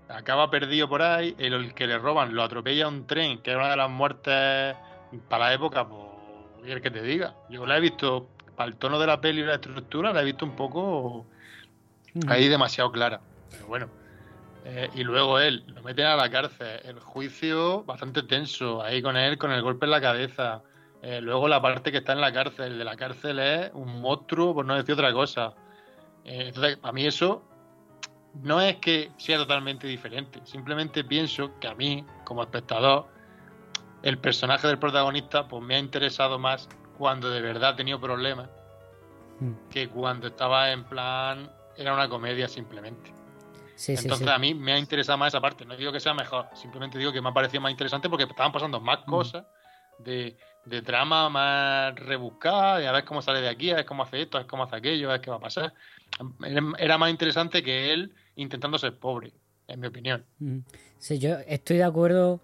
[0.09, 3.57] acaba perdido por ahí, el, el que le roban lo atropella un tren, que es
[3.57, 4.77] una de las muertes
[5.29, 6.00] para la época, pues,
[6.64, 7.35] el que te diga.
[7.50, 10.24] Yo la he visto, para el tono de la peli y la estructura, la he
[10.24, 11.27] visto un poco
[12.29, 13.20] ahí demasiado clara.
[13.50, 14.04] Pero bueno.
[14.64, 19.16] Eh, y luego él, lo meten a la cárcel, el juicio bastante tenso, ahí con
[19.16, 20.62] él, con el golpe en la cabeza.
[21.03, 24.00] Eh, luego la parte que está en la cárcel, el de la cárcel es un
[24.00, 25.53] monstruo, por no decir otra cosa.
[26.24, 27.42] Eh, entonces, a mí eso
[28.42, 33.07] no es que sea totalmente diferente, simplemente pienso que a mí, como espectador,
[34.03, 38.48] el personaje del protagonista pues me ha interesado más cuando de verdad ha tenido problemas
[39.40, 39.53] Mm.
[39.70, 43.12] que cuando estaba en plan era una comedia simplemente.
[43.77, 44.33] Sí, Entonces sí.
[44.33, 45.65] a mí me ha interesado más esa parte.
[45.65, 48.53] No digo que sea mejor, simplemente digo que me ha parecido más interesante porque estaban
[48.53, 49.11] pasando más Mm.
[49.11, 49.45] cosas
[49.99, 54.03] de, de trama más rebuscada, y a ver cómo sale de aquí, a ver cómo
[54.03, 55.73] hace esto, a ver cómo hace aquello, a ver qué va a pasar.
[56.79, 59.33] Era, más interesante que él intentando ser pobre,
[59.69, 60.25] en mi opinión.
[60.39, 60.59] Mm.
[60.99, 62.41] Sí, yo estoy de acuerdo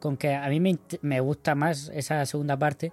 [0.00, 0.60] con que a mí
[1.02, 2.92] me gusta más esa segunda parte,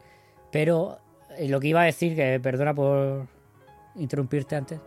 [0.52, 1.00] pero
[1.38, 3.28] eh, lo que iba a decir, que perdona por
[3.96, 4.80] interrumpirte antes,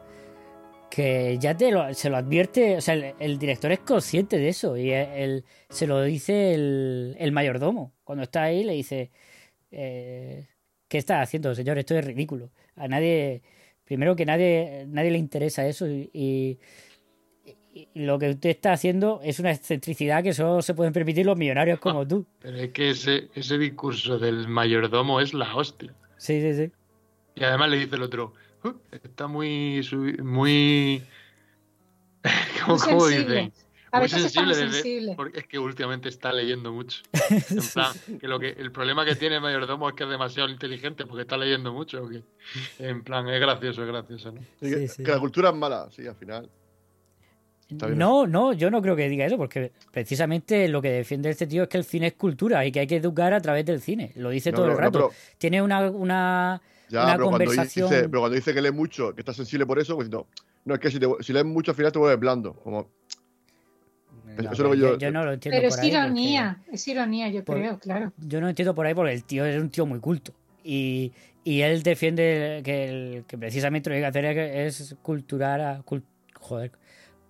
[0.94, 4.48] que ya te lo, se lo advierte, o sea, el, el director es consciente de
[4.48, 7.92] eso y él, se lo dice el, el mayordomo.
[8.04, 9.10] Cuando está ahí le dice,
[9.72, 10.46] eh,
[10.86, 11.78] ¿qué está haciendo, señor?
[11.78, 12.50] Esto es ridículo.
[12.76, 13.42] A nadie,
[13.84, 16.58] primero que nadie, nadie le interesa eso y, y-
[17.76, 21.36] y lo que usted está haciendo es una excentricidad que solo se pueden permitir los
[21.36, 22.24] millonarios como tú.
[22.38, 25.92] Pero es que ese, ese discurso del mayordomo es la hostia.
[26.16, 26.70] Sí, sí, sí.
[27.34, 28.53] Y además le dice el otro, "Uh,
[29.02, 29.86] está muy...
[30.22, 31.02] muy...
[32.64, 33.34] ¿Cómo, Muy cómo sensible.
[33.34, 33.52] dicen?
[33.92, 35.12] A Muy veces desde- sensible.
[35.16, 37.02] porque es que últimamente está leyendo mucho.
[37.30, 40.48] En plan, que lo que el problema que tiene el mayordomo es que es demasiado
[40.48, 42.02] inteligente porque está leyendo mucho.
[42.02, 42.22] ¿o qué?
[42.80, 44.40] En plan, es gracioso, es gracioso, ¿no?
[44.58, 46.50] Que, que la cultura es mala, sí, al final.
[47.70, 51.62] No, no, yo no creo que diga eso, porque precisamente lo que defiende este tío
[51.64, 54.12] es que el cine es cultura y que hay que educar a través del cine.
[54.16, 54.98] Lo dice No, todo no, el no, rato.
[55.08, 59.14] pero- Tiene una, una, Ya, una pero cuando, dice, pero cuando dice que lee mucho,
[59.14, 60.26] que está sensible por eso, pues no.
[60.64, 62.54] No, es que si, te- si lees mucho al final te vuelves blando.
[62.54, 62.88] Como,
[64.36, 64.98] No, eso es lo que yo, yo.
[64.98, 65.90] yo no lo entiendo Pero por es ahí.
[65.90, 68.12] porque- ironía, es ironía, yo Por- creo, claro.
[68.18, 70.32] Yo no entiendo por ahí porque el tío es un tío muy culto.
[70.62, 71.12] Y,
[71.44, 74.24] y él defiende que, el- que precisamente lo que hay que hacer
[74.66, 76.02] es, culturar a, cul-
[76.34, 76.72] joder,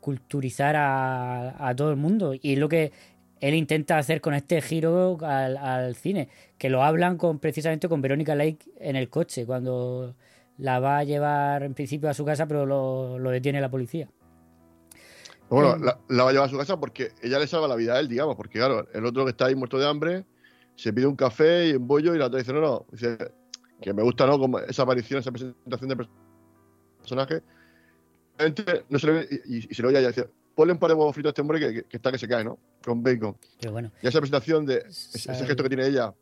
[0.01, 2.35] culturizar a, a todo el mundo.
[2.41, 2.93] Y es lo que
[3.41, 6.29] él intenta hacer con este giro al, al cine.
[6.59, 10.15] Que lo hablan con precisamente con Verónica Lake en el coche, cuando
[10.59, 14.09] la va a llevar en principio a su casa, pero lo, lo detiene la policía.
[15.51, 15.83] Bueno, Em.
[15.85, 18.01] la, la va a llevar a su casa porque ella le salva la vida a
[18.01, 18.35] él, digamos.
[18.37, 20.25] Porque, claro, el otro que está ahí muerto de hambre
[20.75, 22.87] se pide un café y un bollo y la otra dice, no, no.
[22.91, 23.17] Dice
[23.81, 24.39] que me gusta, ¿no?
[24.39, 26.07] Como esa aparición, esa presentación de
[27.01, 27.43] personaje.
[28.39, 30.89] Realmente No se le ve, y, y- y se lo oye dice, ponle un par
[30.91, 32.59] de huevos fritos a este hombre que, que- que está que se cae, ¿no?
[32.85, 33.37] Con bacon.
[33.61, 33.91] Pero bueno.
[34.03, 36.13] Y esa presentación de ese, gesto que tiene ella,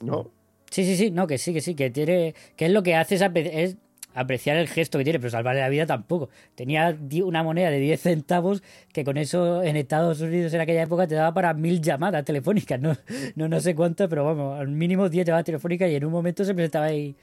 [0.00, 0.30] ¿no?
[0.70, 2.34] Sí, sí, sí, no, que sí, que sí, que tiene.
[2.56, 3.76] Que es lo que hace es, apre- es
[4.14, 6.28] apreciar el gesto que tiene, pero salvarle la vida tampoco.
[6.54, 8.62] Tenía una moneda de 10 centavos
[8.92, 12.80] que con eso en Estados Unidos en aquella época te daba para mil llamadas telefónicas.
[12.80, 12.96] No,
[13.36, 16.44] no, no sé cuántas, pero vamos, al mínimo 10 llamadas telefónicas y en un momento
[16.44, 17.14] se presentaba ahí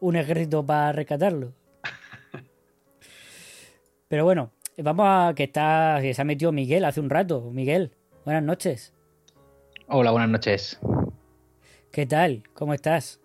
[0.00, 1.52] un ejército para rescatarlo.
[4.08, 7.50] Pero bueno, vamos a que está que se ha metido Miguel hace un rato.
[7.50, 7.92] Miguel,
[8.24, 8.94] buenas noches.
[9.88, 10.78] Hola, buenas noches.
[11.92, 12.42] ¿Qué tal?
[12.54, 13.20] ¿Cómo estás?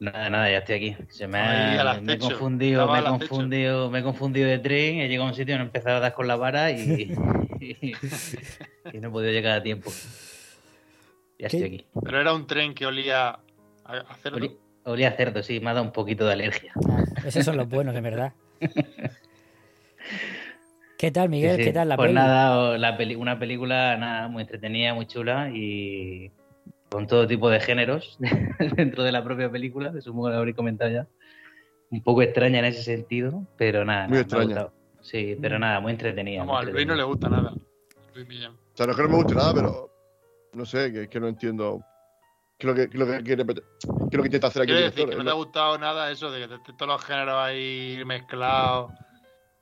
[0.00, 0.96] Nada, nada, ya estoy aquí.
[1.10, 5.08] Se me ha, me he confundido, me he confundido, me he confundido de tren, he
[5.08, 7.12] llegado a un sitio y no he empezado a dar con la vara y,
[7.60, 7.92] y,
[8.92, 9.90] y no he podido llegar a tiempo.
[11.40, 11.86] Ya estoy aquí.
[12.04, 13.40] Pero era un tren que olía
[13.84, 14.36] a, cerdo.
[14.38, 16.72] Oli- Olía a cerdo, sí, me ha dado un poquito de alergia.
[16.88, 18.32] Ah, esos son los buenos, en verdad.
[20.98, 21.52] ¿Qué tal, Miguel?
[21.56, 21.64] Sí, sí.
[21.68, 26.32] ¿Qué tal la pues nada, la peli- una película nada, muy entretenida, muy chula y
[26.90, 28.18] con todo tipo de géneros
[28.76, 31.06] dentro de la propia película, que supongo que lo habréis comentado ya.
[31.90, 34.68] Un poco extraña en ese sentido, pero nada, Muy nada, me ha extraña.
[35.00, 36.40] Sí, pero nada, muy entretenida.
[36.40, 37.54] Vamos, al Luis no le gusta nada.
[38.14, 38.52] Luis Millán.
[38.52, 39.90] O sea, no es que no me guste nada, pero
[40.52, 41.80] no sé, que, que no entiendo
[42.58, 44.62] qué es lo que, qué es lo que quiere qué es lo que intenta hacer
[44.62, 45.10] aquí el Quiero decir director.
[45.10, 48.02] que no te ha la- gustado nada eso de que te- todos los géneros ahí
[48.04, 48.90] mezclados.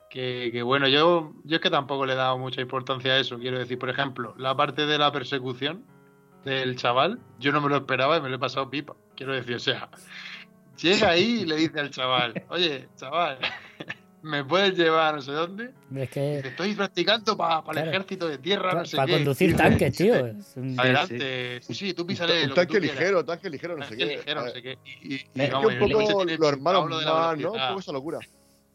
[0.09, 3.37] Que, que bueno, yo, yo es que tampoco le he dado mucha importancia a eso.
[3.37, 5.83] Quiero decir, por ejemplo, la parte de la persecución
[6.45, 8.95] del chaval, yo no me lo esperaba y me lo he pasado pipa.
[9.15, 9.89] Quiero decir, o sea,
[10.81, 13.37] llega ahí y le dice al chaval, oye, chaval,
[14.21, 15.71] ¿me puedes llevar a no sé dónde?
[15.95, 17.89] Es que Dice, estoy practicando para el Claro.
[17.91, 19.11] ejército de tierra, para no sé qué.
[19.11, 20.13] conducir tanques, tío.
[20.55, 23.83] un- Adelante, sí, sí, tú písale un lo que tanque tú ligero, tanque ligero, no
[23.83, 24.17] sé Tanque qué.
[24.17, 24.77] ligero, no sé qué.
[24.85, 27.51] Y, y- y Es que un el poco los hermanos de la más, ¿no?
[27.51, 28.19] Un poco esa locura.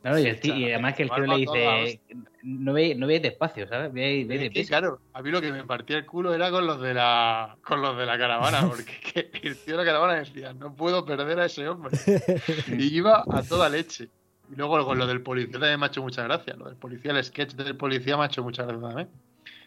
[0.03, 2.01] Claro, y, además que el tío le dice,
[2.43, 3.93] no veis, no veis despacio, ¿sabes?
[3.95, 4.69] Es que, deprisa.
[4.69, 7.81] claro, a mí lo que me partía el culo era con los de la con
[7.81, 11.39] los de la caravana, porque que el tío de la caravana decía, no puedo perder
[11.39, 11.97] a ese hombre.
[12.77, 14.09] Y iba a toda leche.
[14.51, 16.55] Y luego con lo del policía también me ha hecho mucha gracia.
[16.57, 19.09] Lo del policía, el sketch del policía me ha hecho mucha gracia también.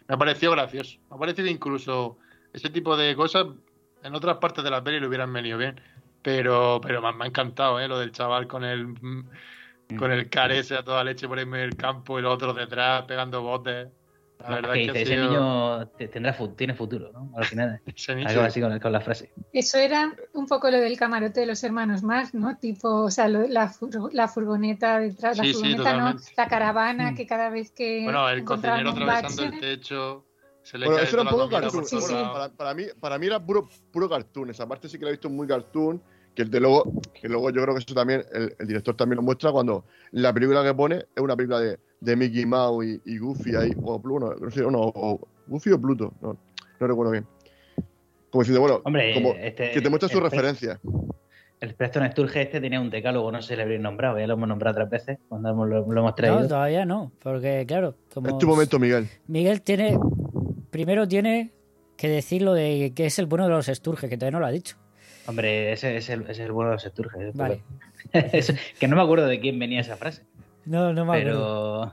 [0.07, 0.99] Me ha parecido gracioso.
[1.09, 2.17] Me ha parecido incluso
[2.51, 3.47] ese tipo de cosas
[4.03, 5.79] en otras partes de la peli le hubieran venido bien.
[6.21, 7.87] Pero, pero me, ha- me ha encantado, ¿eh?
[7.87, 8.95] Lo del chaval con el
[9.97, 12.33] con el car ese a toda leche por ahí en medio del campo y los
[12.33, 13.87] otros detrás pegando botes.
[14.39, 17.31] La verdad que es que ese sido- niño te- tendrá fu- tiene futuro, ¿no?
[17.37, 17.79] Al final.
[18.27, 19.31] Acaba así con, con la frase.
[19.53, 22.57] Eso era un poco lo del camarote de los hermanos Marx, ¿no?
[22.57, 26.33] Tipo, o sea, lo- la, fur- la furgoneta detrás, la Sí, sí, furgoneta no, totalmente.
[26.35, 27.15] la caravana Mm.
[27.15, 30.25] que cada vez que Bueno, el cocinero un atravesando bache- el techo.
[30.63, 31.85] Se le Bueno, cae eso era un poco la cartoon.
[31.85, 32.13] Sí, sí.
[32.13, 34.49] Para, para mí, para mí era puro, puro cartoon.
[34.49, 36.01] Esa parte sí que la he visto muy cartoon.
[36.35, 39.21] Que de luego, que luego yo creo que eso también, el, el director también lo
[39.23, 43.17] muestra cuando la película que pone es una película de, de Mickey Mouse y, y
[43.19, 46.37] Goofy ahí, o Pluto, no sé, no, o Goofy o Pluto, no,
[46.79, 47.25] no recuerdo bien.
[48.29, 50.79] Como diciendo, bueno, Hombre, como este- que te muestra sus referencias.
[51.61, 54.33] El Preston Sturge este tenía un decálogo, no sé si le habréis nombrado, ya lo
[54.33, 56.41] hemos nombrado otras veces cuando hemos- lo, lo hemos traído.
[56.41, 59.07] No, todavía no, porque claro, como Es tu momento, Miguel.
[59.27, 59.97] Miguel tiene,
[60.69, 61.53] primero tiene
[61.95, 64.47] que decir lo de que es el bueno de los Sturge, que todavía no lo
[64.47, 64.75] ha dicho.
[65.27, 67.31] Hombre, ese es el, ese es el bueno de los Sturge.
[67.33, 67.61] Vale.
[68.31, 70.23] Es- que no me acuerdo de quién venía esa frase.
[70.65, 71.91] No, no me acuerdo.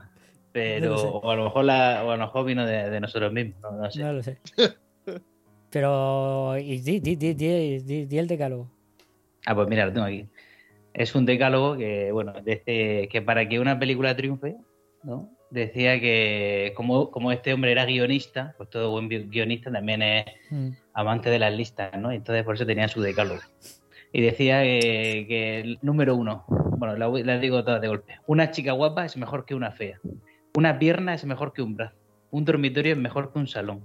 [0.51, 2.99] Pero, pero No o a lo mejor la, o a lo mejor vino de, de
[2.99, 3.99] nosotros mismos, no, no sé.
[4.01, 4.37] No lo sé.
[5.69, 8.69] Pero, y di, di, di, di, di- di el decálogo.
[9.45, 10.27] Ah, pues mira, lo tengo aquí.
[10.93, 14.55] Es un decálogo que, bueno, dice que para que una película triunfe,
[15.01, 15.29] ¿no?
[15.49, 20.25] Decía que como, como este hombre era guionista, pues todo buen gui- guionista también es
[20.51, 20.69] Mm.
[20.93, 22.11] Amante de las listas, ¿no?
[22.11, 23.41] Entonces por eso tenía su decálogo.
[24.11, 26.45] Y decía que, que el número uno,
[26.77, 28.19] bueno, la las digo todas de golpe.
[28.27, 29.99] Una chica guapa es mejor que una fea.
[30.55, 31.95] Una pierna es mejor que un brazo.
[32.29, 33.83] Un dormitorio es mejor que un salón.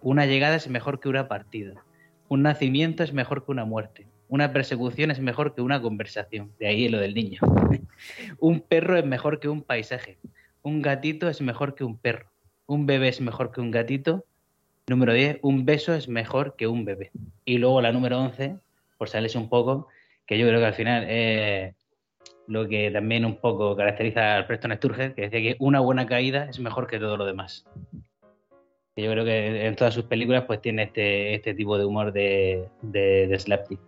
[0.00, 1.84] Una llegada es mejor que una partida.
[2.28, 4.06] Un nacimiento es mejor que una muerte.
[4.28, 6.52] Una persecución es mejor que una conversación.
[6.58, 7.40] De ahí lo del niño.
[8.38, 10.18] un perro es mejor que un paisaje.
[10.62, 12.30] Un gatito es mejor que un perro.
[12.66, 14.24] Un bebé es mejor que un gatito.
[14.88, 17.10] Número 10, un beso es mejor que un bebé.
[17.44, 18.56] Y luego la número 11,
[18.98, 19.88] por salirse un poco,
[20.26, 21.74] que yo creo que al final es
[22.46, 26.44] lo que también un poco caracteriza al Preston Sturges, que decía que una buena caída
[26.48, 27.64] es mejor que todo lo demás.
[28.94, 32.68] Yo creo que en todas sus películas pues tiene este, este tipo de humor de,
[32.80, 33.78] de, de.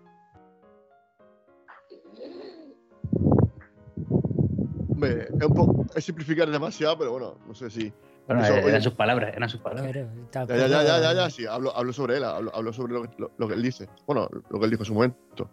[4.90, 7.92] Hombre, es un es simplificar demasiado, pero bueno, no sé si.
[8.28, 10.06] Bueno, eso, eran oye, sus palabras, eran sus palabras.
[10.30, 13.14] Claro, ya, ya, ya, ya, sí, hablo, hablo sobre él, hablo, hablo sobre lo, que-
[13.18, 13.88] lo- lo que él dice.
[14.06, 15.50] Bueno, lo que él dijo en su momento.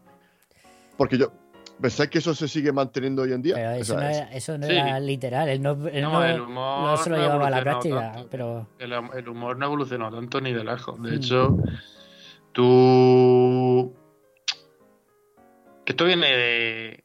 [0.97, 1.31] Porque yo.
[1.81, 3.55] ¿Pensáis que eso se sigue manteniendo hoy en día?
[3.55, 4.73] Pero O eso sea, no era, eso no Sí.
[4.73, 7.61] era literal, él no, él No, no, el humor no se lo llevaba a la
[7.61, 8.27] práctica, tanto.
[8.29, 11.01] pero El, el humor no ha evolucionado tanto ni de lejos.
[11.01, 11.13] De Mm.
[11.15, 11.57] hecho,
[12.51, 13.93] tú.
[15.85, 17.03] Que esto viene de.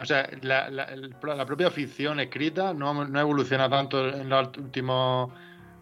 [0.00, 4.48] O sea, la, la- el- la propia ficción escrita no, no evoluciona tanto en los
[4.58, 5.30] últimos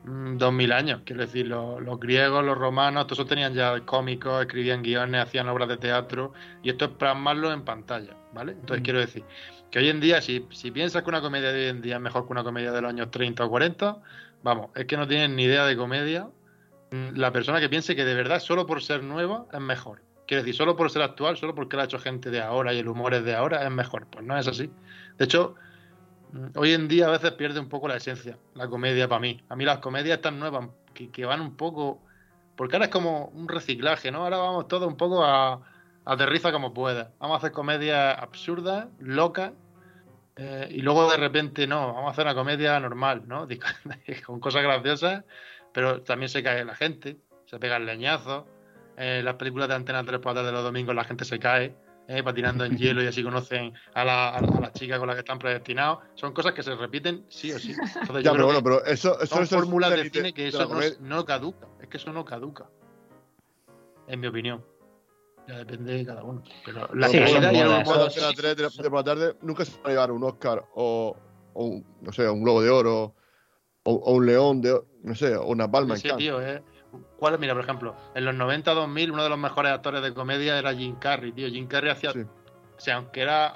[0.05, 1.00] mm, 2000 años.
[1.05, 5.68] Quiero decir, los, los griegos, los romanos, todos tenían ya cómicos, escribían guiones, hacían obras
[5.68, 6.33] de teatro.
[6.62, 8.52] Y esto es plasmarlo en pantalla, ¿vale?
[8.52, 8.85] Entonces, Mm.
[8.85, 9.24] quiero decir
[9.70, 12.00] que hoy en día, si, si piensas que una comedia de hoy en día es
[12.00, 13.96] mejor que una comedia de los años 30 o 40,
[14.42, 16.29] vamos, es que no tienen ni idea de comedia.
[16.92, 20.02] Mm, La persona que piense que de verdad solo por ser nueva es mejor.
[20.26, 22.78] Quiero decir, solo por ser actual, solo porque lo ha hecho gente de ahora y
[22.80, 24.06] el humor es de ahora, es mejor.
[24.06, 24.70] Pues no es así.
[25.18, 25.54] De hecho,
[26.32, 29.40] mm, hoy en día a veces pierde un poco la esencia, la comedia para mí.
[29.48, 32.02] A mí las comedias están nuevas, que, van un poco...
[32.56, 34.24] Porque ahora es como un reciclaje, ¿no?
[34.24, 35.60] Ahora vamos todos un poco a
[36.04, 37.08] aterriza como puedas.
[37.18, 39.52] Vamos a hacer comedias absurdas, locas,
[40.36, 43.48] eh, y luego de repente no, vamos a hacer una comedia normal, ¿no?
[44.26, 45.24] Con cosas graciosas,
[45.72, 47.86] pero también se cae la gente, se pega el
[48.96, 51.38] En las películas de Antena 3 por la tarde de los domingos la gente se
[51.38, 51.74] cae.
[52.09, 55.09] eh, patinando en hielo y así conocen a la, a la- a la chica con
[55.09, 56.04] la que están predestinados.
[56.14, 57.72] Son cosas que se repiten sí o sí.
[58.00, 61.24] Entonces, Ya, pero bueno, pero eso, eso, son fórmulas de cine que eso no, no
[61.24, 61.66] caduca.
[61.82, 62.66] Es que eso no caduca.
[64.06, 64.64] En mi opinión.
[65.48, 66.44] Ya depende de cada uno.
[66.64, 70.12] Pero la Sí, calidad y el de por la tarde nunca se va a llevar
[70.12, 71.16] un Oscar o,
[71.54, 73.14] o un, no sé, un Globo de Oro
[73.82, 76.62] o, o un León de Oro, no sé, o una Palma en tío, eh.
[77.38, 80.96] Mira, por ejemplo, en los 90-2000 uno de los mejores actores de comedia era Jim
[80.96, 81.49] Carrey, tío.
[81.49, 82.11] Jim Carrey hacía...
[82.11, 83.55] O sea, aunque era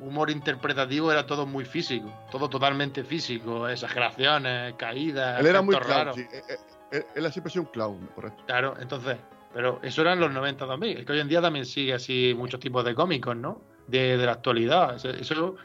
[0.00, 2.12] humor interpretativo, era todo muy físico.
[2.30, 3.68] Todo totalmente físico.
[3.68, 6.16] Exageraciones, caídas, Él era muy raros.
[6.16, 6.22] sí.
[6.32, 6.56] Eh, eh,
[6.92, 8.44] Él, él ha siempre sido un clown, correcto.
[8.46, 9.16] Claro, entonces...
[9.54, 10.98] Pero eso era en los 90-2000.
[10.98, 13.62] Es que hoy en día también sigue así muchos tipos de cómicos, ¿no?
[13.86, 14.96] De, de la actualidad.
[14.96, 15.56] Eso, eso-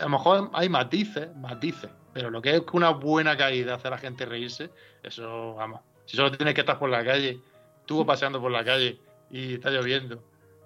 [0.00, 1.90] a lo mejor hay matices, matices.
[2.14, 4.70] Pero lo que es una buena caída hace a la gente reírse,
[5.02, 5.80] eso, vamos.
[6.06, 7.38] Si solo tienes que estar por la calle,
[7.80, 8.98] estuvo paseando por la calle
[9.30, 10.22] y está lloviendo.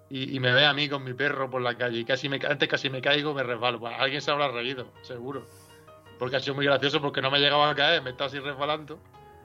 [0.09, 2.41] Y, y me ve a mí con mi perro por la calle y casi me,
[2.49, 3.79] antes casi me caigo me resbalo.
[3.81, 5.47] Pues alguien se habrá reído, seguro.
[6.19, 8.99] Porque ha sido muy gracioso porque no me llegaba a caer, me estaba así resbalando.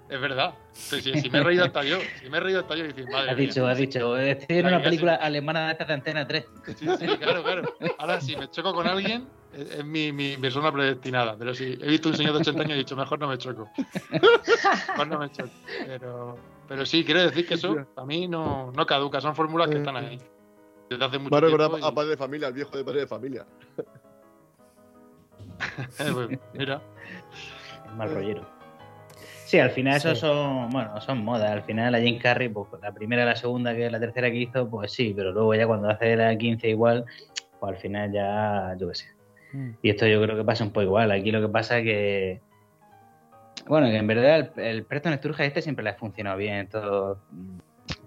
[0.10, 0.54] Es verdad.
[0.68, 3.08] Entonces, si, si me he reído hasta yo, si me he reído hasta yo, dices,
[3.10, 3.48] madre Has mía.
[3.48, 4.18] dicho, has dicho.
[4.18, 6.46] Estoy en una película alemana de estas de Antena 3.
[6.78, 7.76] Sí, sí, claro, claro.
[7.98, 11.36] Ahora, si me choco con alguien, es, es mi, mi persona predestinada.
[11.38, 13.38] Pero si he visto un señor de 80 años y he dicho, mejor no me
[13.38, 13.70] choco.
[14.90, 15.50] Mejor no me choco.
[15.86, 16.38] Pero,
[16.68, 19.22] pero sí, quiero decir que eso a mí no, no caduca.
[19.22, 20.20] Son fórmulas que están ahí.
[20.90, 21.86] Desde hace mucho tiempo.
[21.86, 23.46] a Padre de Familia, al viejo de Padre de Familia.
[25.98, 26.82] pues, mira.
[27.96, 28.46] Mal rollero.
[29.46, 31.52] Sí, al final eso son, bueno, son modas.
[31.52, 34.68] Al final la Jim Carrey, pues la primera, la segunda, que la tercera que hizo,
[34.70, 37.06] pues sí, pero luego ya cuando hace la 15 igual,
[37.60, 39.15] pues al final ya, yo qué sé.
[39.82, 41.12] Y esto yo creo que pasa un poco igual.
[41.12, 42.42] Aquí lo que pasa que,
[43.68, 47.20] bueno, que en verdad el, el Preston Sturges este siempre le ha funcionado bien todo,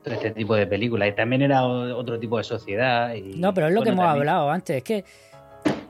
[0.04, 1.08] todo este tipo de películas.
[1.08, 3.14] Y también era o- otro tipo de sociedad.
[3.14, 4.76] Y, No, pero es lo que hemos también- hablado antes.
[4.76, 5.04] Es que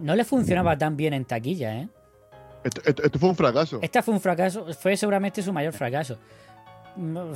[0.01, 1.88] no le funcionaba tan bien en taquilla, ¿eh?
[2.64, 3.79] Esto, esto- esto fue un fracaso.
[3.83, 6.18] Esta fue un fracaso, fue seguramente su mayor fracaso.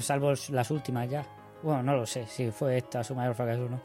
[0.00, 1.24] Salvo las últimas ya.
[1.62, 3.80] Bueno, no lo sé si fue esta su mayor fracaso o no.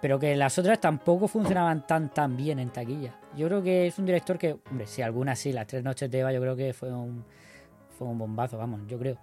[0.00, 3.18] Pero que las otras tampoco funcionaban tan tan bien en taquilla.
[3.36, 6.20] Yo creo que es un director que, hombre, si algunas sí, las tres noches de
[6.20, 7.24] Eva, yo creo que fue un
[7.98, 9.18] fue un bombazo, vamos, yo creo.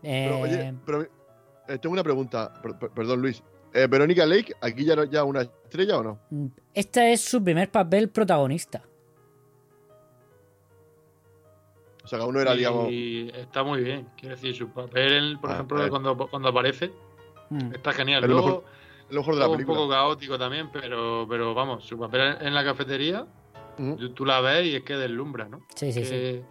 [0.00, 2.52] Pero, Eh, oye, pero, eh, tengo una pregunta.
[2.62, 3.42] Per- per- perdón, Luis.
[3.72, 6.20] Eh, ¿Verónica Lake, aquí ya, ya una estrella o no?
[6.72, 8.82] Este es su primer papel protagonista.
[12.04, 12.90] O sea, que aún no era, digamos.
[12.90, 14.06] Y está muy bien.
[14.16, 15.88] Quiero decir, su papel, por Ah, ejemplo, eh.
[15.88, 16.92] cuando, cuando aparece,
[17.72, 18.24] está genial.
[18.26, 21.84] Luego, mejor, es lo mejor de la luego un poco caótico también, pero, pero vamos,
[21.84, 23.26] su papel en, la cafetería,
[23.76, 25.60] tú, tú la ves y es que deslumbra, ¿no?
[25.74, 26.44] Sí, sí, Que-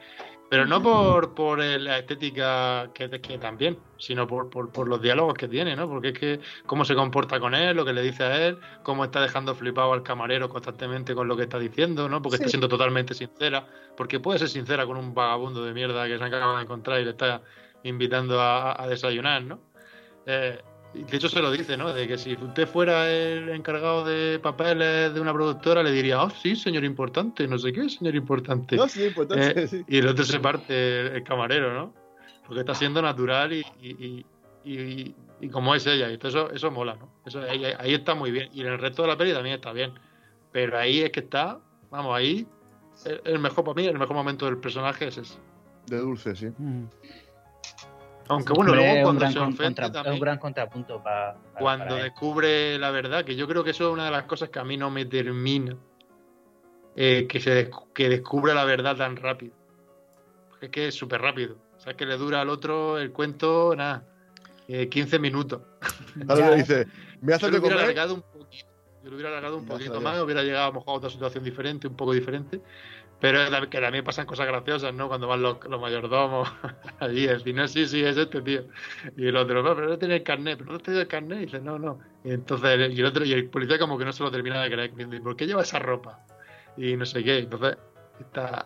[0.49, 5.33] Pero no por, por la estética que, que también, sino por, por, por los diálogos
[5.33, 5.89] que tiene, ¿no?
[5.89, 9.03] Porque es que cómo se comporta con él, lo que le dice a él, cómo
[9.03, 12.21] está dejando flipado al camarero constantemente con lo que está diciendo, ¿no?
[12.21, 12.51] Porque está Sí.
[12.51, 13.65] siendo totalmente sincera,
[13.97, 17.05] porque puede ser sincera con un vagabundo de mierda que se acaba de encontrar y
[17.05, 17.41] le está
[17.83, 19.59] invitando a, a desayunar, ¿no?
[20.27, 20.61] Eh,
[20.93, 21.91] de hecho se lo dice, ¿no?
[21.93, 26.29] De que si usted fuera el encargado de papeles de una productora, le diría, oh,
[26.29, 28.75] sí, señor importante, no sé qué, señor importante.
[28.75, 29.83] No, sí, importante, Eh, sí.
[29.87, 31.93] Y el otro se parte el, camarero, ¿no?
[32.45, 34.25] Porque está siendo natural y, y,
[34.63, 36.09] y, y- y como es ella.
[36.11, 37.09] Y eso, eso mola, ¿no?
[37.25, 38.49] Eso, ahí, ahí está muy bien.
[38.53, 39.91] Y en el resto de la peli también está bien.
[40.51, 42.47] Pero ahí es que está, vamos, ahí,
[43.05, 45.39] el, el mejor para mí, el mejor momento del personaje es ese.
[45.87, 46.47] De dulce, sí.
[48.29, 51.95] Aunque bueno, luego es cuando se ofende contra- también- es un gran contrapunto para cuando
[51.97, 54.63] descubre la verdad, que yo creo que eso es una de las cosas que a
[54.63, 55.75] mí no me termina,
[56.95, 59.53] eh, que se des- que descubra la verdad tan rápido.
[60.49, 61.57] Porque es que es súper rápido.
[61.75, 64.05] O sea, que le dura al otro el cuento, nada,
[64.67, 65.61] eh, 15 minutos.
[66.29, 66.87] Ahora le dice,
[67.21, 67.83] ¿me haces Yo lo de hubiera comer?
[67.85, 68.67] alargado un poquito.
[69.03, 70.09] Yo lo hubiera alargado un Ya poquito sabía.
[70.11, 72.61] más, hubiera llegado a lo mejor a otra situación diferente, un poco diferente.
[73.23, 75.07] Pero es que también pasan cosas graciosas, ¿no?
[75.07, 76.51] Cuando van los, los mayordomos
[76.99, 78.65] allí, el no, sí, sí, es este tío.
[79.15, 81.37] Y el otro, "No, pero no tiene el carnet, pero no tiene el carnet.
[81.37, 81.99] Y dice, no, no.
[82.25, 84.69] Y entonces, y el otro, y el policía como que no se lo termina de
[84.69, 84.93] creer.
[84.93, 86.19] Dice, ¿Por qué lleva esa ropa?
[86.75, 87.37] Y no sé qué.
[87.37, 87.77] Entonces,
[88.19, 88.65] está.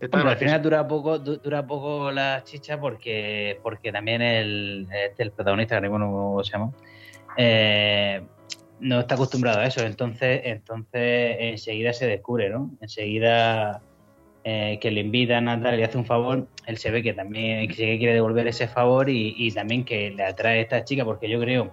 [0.00, 4.88] está Hombre, al final dura poco, du- dura poco la chicha porque, porque también el,
[4.90, 6.70] este, el protagonista, que no se llama,
[7.36, 8.26] eh,
[8.80, 9.80] no está acostumbrado a eso.
[9.84, 12.70] Entonces, entonces enseguida se descubre, ¿no?
[12.80, 13.82] Enseguida
[14.44, 17.14] eh, que le invitan a tal y le hace un favor, él se ve que
[17.14, 21.04] también que quiere devolver ese favor y, y también que le atrae a esta chica
[21.04, 21.72] porque yo creo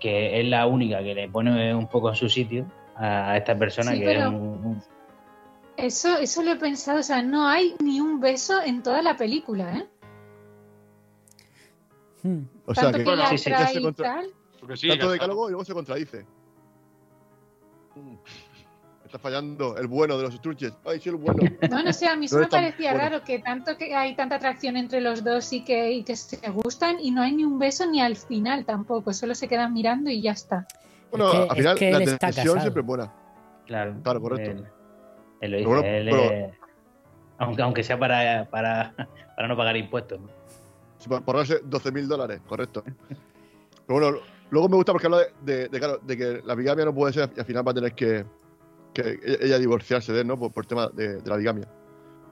[0.00, 3.92] que es la única que le pone un poco en su sitio a, esta persona
[3.92, 4.82] Sí, que pero- es un- un,
[5.76, 9.16] Eso, eso lo he pensado, o sea, no hay ni un beso en toda la
[9.16, 9.86] película, ¿eh?
[12.66, 14.22] O sea, Tanto que, la sí, sí, que se contra-.
[14.64, 16.26] Porque sí, tanto que- decálogo y luego se contradice.
[19.04, 20.72] Está fallando el bueno de los Sturges.
[20.84, 21.42] Ay, sí, el bueno.
[21.70, 23.08] No, no sé, a mí se No me es tan parecía bueno.
[23.10, 26.38] raro que tanto que hay tanta atracción entre los dos y que, y que se
[26.50, 30.10] gustan y no hay ni un beso ni al final tampoco, solo se quedan mirando
[30.10, 30.66] y ya está.
[31.10, 33.12] Bueno, que- al final es que la tensión siempre es buena.
[33.66, 33.94] Claro.
[34.02, 34.50] Claro, correcto.
[34.50, 34.66] Él,
[35.42, 36.54] él lo dice, Pero bueno, él pero- es-
[37.38, 38.94] aunque, aunque sea para, para,
[39.36, 40.20] para no pagar impuestos.
[40.20, 40.28] ¿no?
[40.98, 42.82] Sí, Por por ahorrarse 12 mil dólares, correcto.
[43.86, 44.18] Pero bueno,
[44.50, 47.12] luego me gusta porque habla de, de- de, claro, de que la bigamia no puede
[47.12, 48.24] ser y al final va a tener que,
[48.92, 50.38] que ella divorciarse de él, ¿no?
[50.38, 51.66] Por, por tema de, de la bigamia.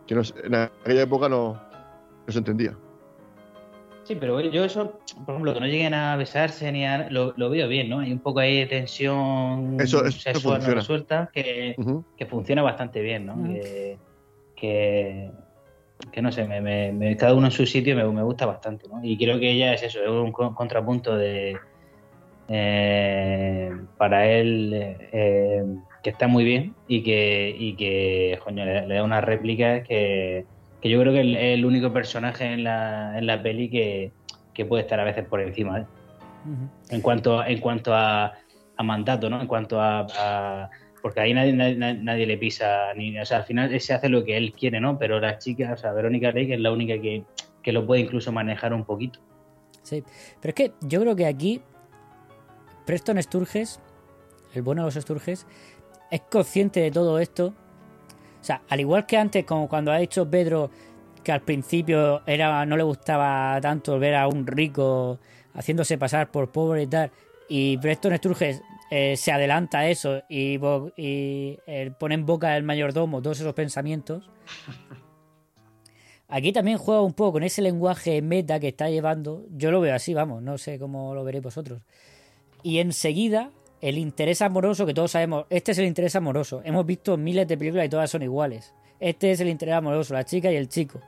[0.06, 1.54] Que no, en aquella época no,
[2.26, 2.76] no se entendía.
[4.04, 7.48] Sí, pero yo eso, por ejemplo, que no lleguen a besarse ni a, lo, lo
[7.50, 8.00] veo bien, ¿no?
[8.00, 10.80] Hay un poco ahí de tensión Eso- eso sexual no funciona.
[10.80, 11.76] resuelta que,
[12.16, 13.36] que funciona bastante bien, ¿no?
[13.44, 13.98] Que,
[14.56, 15.30] que,
[16.10, 18.88] que no sé, me, me- me- cada uno en su sitio me, me gusta bastante,
[18.88, 18.98] ¿no?
[19.04, 21.56] Y creo que ella es eso, es un co- contrapunto de
[22.48, 25.64] eh, para él eh,
[26.02, 30.44] que está muy bien y que, y que coño, le, le da una réplica que,
[30.80, 34.12] que yo creo que es el único personaje en la, en la peli que,
[34.52, 35.84] que puede estar a veces por encima ¿eh?
[36.90, 38.32] En cuanto en cuanto a,
[38.76, 40.70] a mandato no en cuanto a, a-
[41.00, 44.08] porque ahí nadie, nadie, nadie le pisa ni o sea al final él se hace
[44.08, 47.00] lo que él quiere no pero la chica o sea Verónica Lake es la única
[47.00, 47.22] que,
[47.62, 49.20] que lo puede incluso manejar un poquito.
[49.82, 50.02] Sí,
[50.40, 51.60] pero es que yo creo que aquí
[52.84, 53.80] Preston Sturges,
[54.54, 55.46] el bueno de los Sturges,
[56.10, 57.54] es consciente de todo esto.
[58.40, 60.70] O sea, al igual que antes, como cuando ha dicho Pedro
[61.22, 65.20] que al principio era no le gustaba tanto ver a un rico
[65.54, 67.12] haciéndose pasar por pobre y tal,
[67.48, 70.58] y Preston Sturges eh, se adelanta a eso y,
[70.96, 74.28] eh, pone en boca del mayordomo todos esos pensamientos.
[76.28, 79.44] Aquí también juega un poco con ese lenguaje meta que está llevando.
[79.50, 81.82] Yo lo veo así, vamos, no sé cómo lo veréis vosotros.
[82.62, 83.50] Y enseguida,
[83.80, 86.62] el interés amoroso, que todos sabemos, este es el interés amoroso.
[86.64, 88.74] Hemos visto miles de películas y todas son iguales.
[89.00, 91.00] Este es el interés amoroso, la chica y el chico.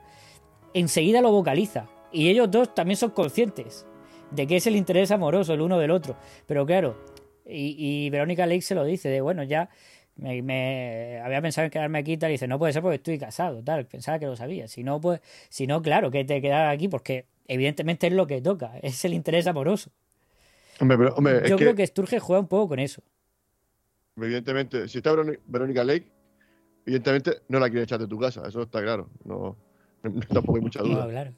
[0.73, 1.87] Enseguida lo vocaliza.
[2.11, 3.85] Y ellos dos también son conscientes
[4.31, 6.17] de que es el interés amoroso el uno del otro.
[6.45, 6.97] Pero claro,
[7.45, 9.69] y, y Verónica Lake se lo dice, de bueno, ya
[10.15, 13.85] me, había pensado en quedarme aquí tal, dice, no puede ser porque estoy casado, tal,
[13.85, 14.67] pensaba que lo sabía.
[14.67, 18.41] Si no, pues, si no, claro, que te quedas aquí porque evidentemente es lo que
[18.41, 19.91] toca, es el interés amoroso.
[20.79, 23.01] Hombre, pero, hombre, es Yo que, creo que Sturge juega un poco con eso.
[24.17, 25.13] evidentemente, si está
[25.47, 26.11] Verónica- Lake,
[26.85, 29.09] evidentemente no la quiere echar de tu casa, eso está claro.
[29.23, 29.55] No,
[30.29, 31.05] tampoco hay mucha duda.
[31.05, 31.31] No, claro.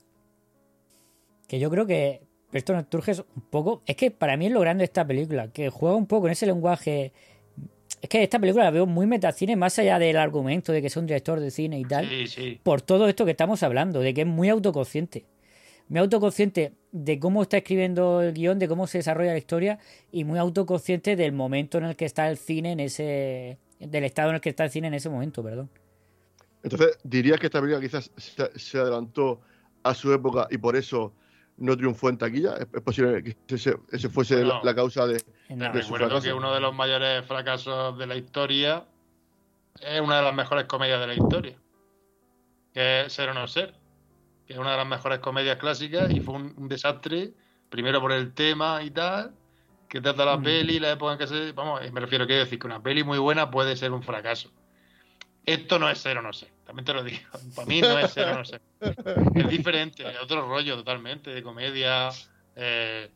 [1.47, 2.21] Que yo creo que
[2.51, 3.81] Preston Sturges un poco.
[3.85, 6.33] Es que para mí es lo grande de esta película, que juega un poco en
[6.33, 7.13] ese lenguaje.
[8.01, 10.97] Es que esta película la veo muy metacine, más allá del argumento de que es
[10.97, 12.07] un director de cine y tal.
[12.07, 12.59] Sí, sí.
[12.61, 15.25] Por todo esto que estamos hablando, de que es muy autoconsciente.
[15.89, 19.79] Muy autoconsciente de cómo está escribiendo el guion, de cómo se desarrolla la historia,
[20.11, 23.57] y muy autoconsciente del momento en el que está el cine en ese.
[23.79, 25.69] del estado en el que está el cine en ese momento, perdón.
[26.63, 29.39] Entonces, ¿dirías que esta película quizás se, adelantó
[29.83, 31.13] a su época y por eso
[31.57, 32.55] no triunfó en taquilla?
[32.57, 36.21] ¿Es, posible que ese, ese fuese la, la causa de, Te de su recuerdo fracaso?
[36.23, 38.85] que uno de los mayores fracasos de la historia
[39.81, 41.55] es una de las mejores comedias de la historia.
[42.73, 43.73] Que es Ser o no ser.
[44.48, 47.34] Que es una de las mejores comedias clásicas y fue un, un desastre,
[47.70, 49.36] primero por el tema y tal,
[49.89, 50.43] que trata la Mm.
[50.43, 51.52] peli, la época en que se.
[51.52, 54.50] Vamos, me refiero, quiero decir que una peli muy buena puede ser un fracaso.
[55.45, 57.20] Esto no es ser o no ser, también te lo digo.
[57.56, 58.62] Para mí no es ser o no ser.
[59.34, 62.10] Es diferente, es otro rollo totalmente, de comedia.
[62.56, 63.12] eh,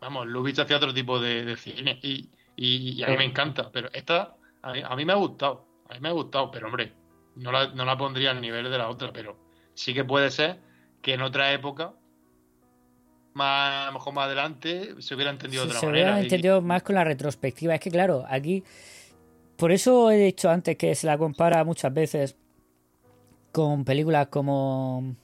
[0.00, 3.70] vamos, Lubitsch hacía otro tipo de, de cine y, y- y a mí me encanta,
[3.70, 6.66] pero esta a mí, a mí me ha gustado, a mí me ha gustado, pero
[6.66, 6.92] hombre,
[7.36, 9.36] no la, no la pondría al nivel de la otra, pero
[9.78, 10.58] sí que puede ser
[11.02, 11.92] que en otra época,
[13.34, 16.04] más, a lo mejor más adelante, se hubiera entendido de se, otra se manera.
[16.10, 17.74] hubiera y- entendido más con la retrospectiva.
[17.74, 18.64] Es que, claro, aquí.
[19.56, 22.36] Por eso he dicho antes que se la compara muchas veces
[23.52, 25.14] con películas como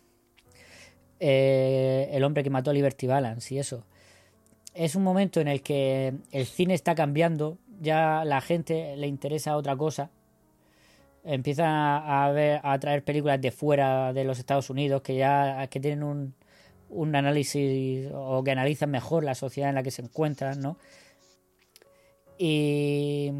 [1.20, 3.84] eh, El hombre que mató a Liberty Balance y eso.
[4.74, 9.56] Es un momento en el que el cine está cambiando, ya la gente le interesa
[9.56, 10.10] otra cosa.
[11.24, 17.16] Empieza a traer películas de fuera de los Estados Unidos que ya que tienen un,
[17.16, 20.76] análisis o que analizan mejor la sociedad en la que se encuentran, ¿no?
[22.36, 23.32] Y,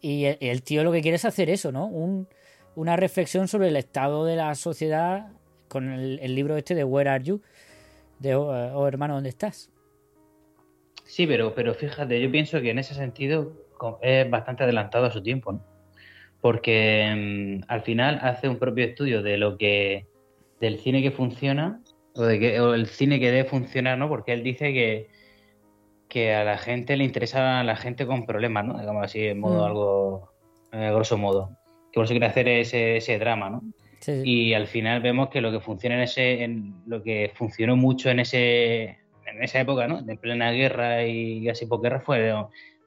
[0.00, 1.86] el, tío lo que quiere es hacer eso, ¿no?
[1.86, 2.28] Un-
[2.74, 5.32] una reflexión sobre el estado de la sociedad
[5.68, 7.42] con el, libro este de Where Are You?
[8.18, 9.70] De Oh, oh, hermano, ¿dónde estás?
[11.04, 13.52] Sí, pero, pero fíjate, yo pienso que en ese sentido
[14.00, 15.71] es bastante adelantado a su tiempo, ¿no?
[16.42, 20.04] Porque mm, al final hace un propio estudio de lo que
[20.60, 21.80] del cine que funciona
[22.14, 24.08] o de que o el cine que debe funcionar, ¿no?
[24.10, 25.08] Porque él dice que
[26.08, 28.78] que a la gente le interesa a la gente con problemas, ¿no?
[28.78, 29.64] Digamos así, en modo Mm.
[29.64, 30.32] algo,
[30.72, 31.56] eh, grosso modo.
[31.90, 33.62] Que por eso quiere hacer ese, ese drama, ¿no?
[34.00, 34.22] Sí, sí.
[34.24, 38.10] Y al final vemos que lo que funciona en ese, en lo que funcionó mucho
[38.10, 40.02] en ese, en esa época, ¿no?
[40.02, 42.34] De plena guerra y casi posguerra fue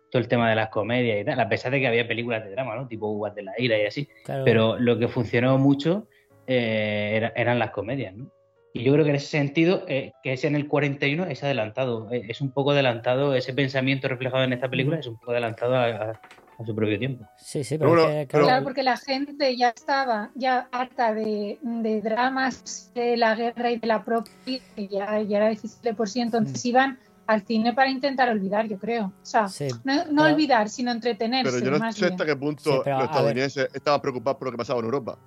[0.10, 2.52] todo el tema de las comedias y tal, a pesar de que había películas de
[2.52, 2.88] drama, ¿no?
[2.88, 4.08] Tipo Uvas de la Ira y así.
[4.24, 4.44] Claro.
[4.46, 6.08] Pero lo que funcionó mucho
[6.48, 8.30] eh, era- eran las comedias, ¿no?
[8.72, 12.12] Y yo creo que en ese sentido, eh, que es en el 41, es adelantado.
[12.12, 15.76] eh, Es un poco adelantado, ese pensamiento reflejado en esta película es un poco adelantado
[15.76, 16.12] a, a-
[16.58, 17.26] a su propio tiempo.
[17.38, 21.58] Sí, sí, pero Pero que, claro- Claro, porque la gente ya estaba ya harta de,
[21.62, 25.82] de dramas de la guerra y de la propia vida, que ya, ya era difícil
[25.82, 29.06] de por sí, entonces iban al cine para intentar olvidar, yo creo.
[29.08, 29.68] O sea, Sí.
[29.84, 31.52] no, no Pero- olvidar, sino entretenerse.
[31.52, 32.14] Pero yo no sé bien.
[32.14, 35.18] hasta qué punto Sí, pero, los estadounidenses estaban preocupados por lo que pasaba en Europa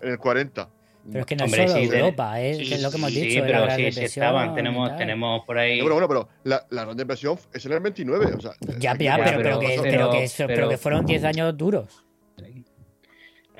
[0.00, 0.68] en el 40.
[1.04, 3.20] Pero es que no Hombre, solo sí, de- Europa, es, sí, lo que hemos sí,
[3.22, 3.42] dicho.
[3.44, 4.54] de la pero sí, sí Depresión estaban.
[4.54, 5.78] Tenemos, tenemos por ahí.
[5.78, 8.26] No, bueno, bueno, pero la, la Gran Depresión es en el 29.
[8.34, 11.56] O sea, Ya, ya, pero, pero, que, pero, que, pero- pero que fueron 10 años
[11.56, 12.04] duros.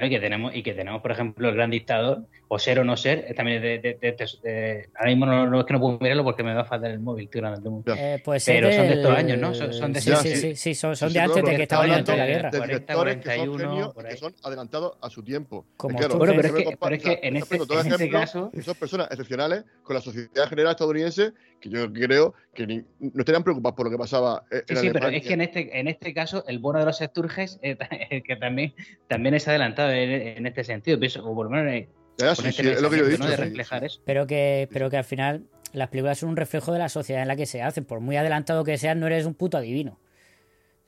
[0.00, 2.24] Y que tenemos, y que tenemos, por ejemplo, el gran dictador,
[2.54, 5.46] o ser o no ser, eh, también de, de- de- de- de- ahora mismo no,
[5.48, 7.30] no es que no puedo mirarlo porque me va a faltar el móvil,
[7.64, 7.82] móvil.
[7.96, 9.54] Eh, pues Pero son de estos años, ¿no?
[9.54, 11.56] Son, son de sí, esos- sí, sí, sí, son, son Sí, de sí, antes de
[11.56, 12.50] que estaba antes de la guerra.
[12.50, 15.64] De 40, directores que son 41, genios que son adelantados a su tiempo.
[15.78, 17.62] Como Es que tú, los- Bueno, pero es que- pero es que en este- en
[17.62, 22.66] este ejemplos caso- son personas excepcionales con la sociedad general estadounidense que yo creo que
[22.66, 25.40] ni- no estarían preocupados por lo que pasaba en Sí, sí, pero es que en
[25.40, 27.78] este, en este caso el bono de los Esturges eh,
[28.26, 28.74] que también,
[29.08, 31.86] también es adelantado en, en este sentido, pienso, o por lo menos
[32.22, 34.00] eh, Ya, con sí, sí, es lo que yo he dicho, de sí, reflejar eso.
[34.04, 37.28] Pero que, pero que al final las películas son un reflejo de la sociedad en
[37.28, 37.84] la que se hacen.
[37.84, 39.98] Por muy adelantado que seas, no eres un puto adivino.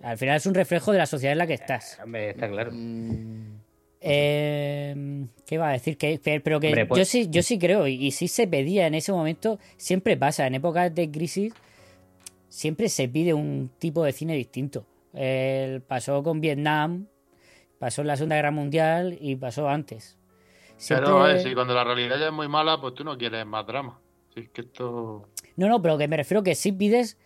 [0.02, 1.98] Al final es un reflejo de la sociedad en la que estás.
[2.02, 2.70] Hombre, está claro.
[2.72, 3.54] Mm,
[4.06, 5.96] Eh, ¿Qué iba a decir?
[5.96, 8.46] Que, que- pero que Hombre, pues- yo sí, yo sí creo, y, y sí se
[8.46, 11.54] pedía en ese momento, siempre pasa, en épocas de crisis,
[12.50, 14.86] siempre se pide un tipo de cine distinto.
[15.14, 17.06] El- pasó con Vietnam,
[17.78, 20.18] pasó en la Segunda Guerra Mundial y pasó antes.
[20.84, 23.66] Siempre- Pero, si cuando la realidad ya es muy mala, pues tú no quieres más
[23.66, 23.98] drama.
[24.34, 25.28] Si es que esto.
[25.56, 27.16] No, no, pero que me refiero que sí pides,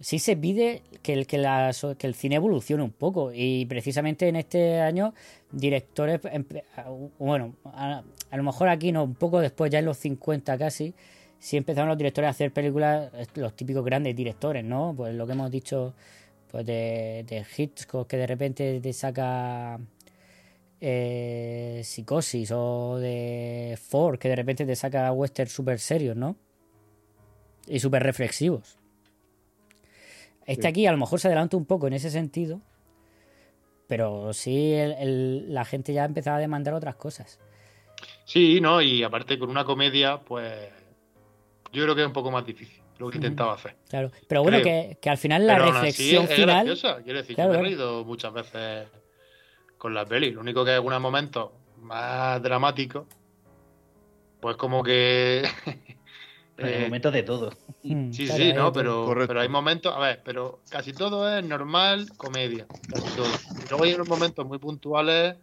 [0.00, 3.30] sí se pide que el, que, la so- que el cine evolucione un poco.
[3.34, 5.14] Y precisamente en este año,
[5.52, 6.20] directores,
[7.18, 10.94] bueno, a, a lo mejor aquí no, un poco después, ya en los 50 casi,
[11.38, 14.94] sí empezaron los directores a hacer películas, los típicos grandes directores, ¿no?
[14.96, 15.94] Pues lo que hemos dicho
[16.50, 19.78] pues de, de Hitchcock, que de repente te saca
[20.80, 26.36] eh, Psicosis, o de Ford, que de repente te saca western super serios, ¿no?
[27.66, 28.78] y súper reflexivos.
[30.46, 30.68] Este Sí.
[30.68, 32.60] aquí a lo mejor se adelanta un poco en ese sentido,
[33.86, 37.38] pero sí el- el- la gente ya empezaba a demandar otras cosas.
[38.24, 38.80] Sí, ¿no?
[38.82, 40.52] Y aparte con una comedia, pues.
[41.72, 43.76] Yo creo que es un poco más difícil lo que intentaba hacer.
[43.88, 46.66] Claro, pero bueno, que, que al final la Pero aún así reflexión es, es final...
[46.66, 47.02] graciosa.
[47.02, 48.88] Quiero decir, Claro, yo me he reído muchas veces
[49.80, 50.30] con la peli.
[50.30, 53.06] Lo único que en algunos momentos más dramáticos,
[54.40, 55.42] pues como que.
[56.62, 57.48] Eh, momentos de todo.
[57.82, 59.28] Mm, Sí, claro, sí, hay no, pero, Correcto.
[59.28, 63.28] pero hay momentos, a ver, pero casi todo es normal, comedia, casi todo.
[63.64, 65.36] Y luego hay unos momentos muy puntuales,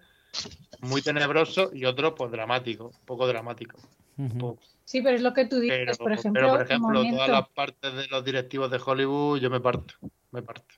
[0.82, 3.82] muy tenebrosos y otros pues dramáticos, un poco dramáticos.
[4.20, 4.38] Ujú.
[4.38, 4.62] poco.
[4.86, 7.30] Sí, pero es lo que tú dices, Pero, por ejemplo, pero, por ejemplo, momento- todas
[7.32, 9.96] las partes de los directivos de Hollywood, yo me parto,
[10.30, 10.76] me parto.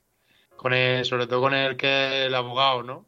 [0.56, 3.04] Con el, sobre todo con el que es el abogado, ¿no?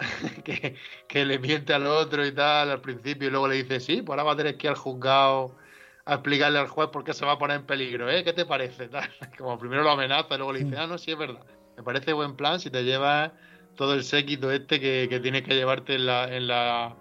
[0.44, 0.76] que,
[1.08, 4.10] que le miente al otro y tal al principio y luego le dice, sí, pues
[4.10, 5.56] ahora va a tener que ir al juzgado
[6.04, 8.24] a explicarle al juez por qué se va a poner en peligro, ¿eh?
[8.24, 8.88] ¿Qué te parece?
[8.88, 9.08] Tal.
[9.36, 11.44] Como primero lo amenaza y luego le dice, ah, no, sí es verdad.
[11.76, 13.32] Me parece buen plan si te llevas
[13.76, 16.96] todo el séquito este que, que tienes que llevarte en la, en la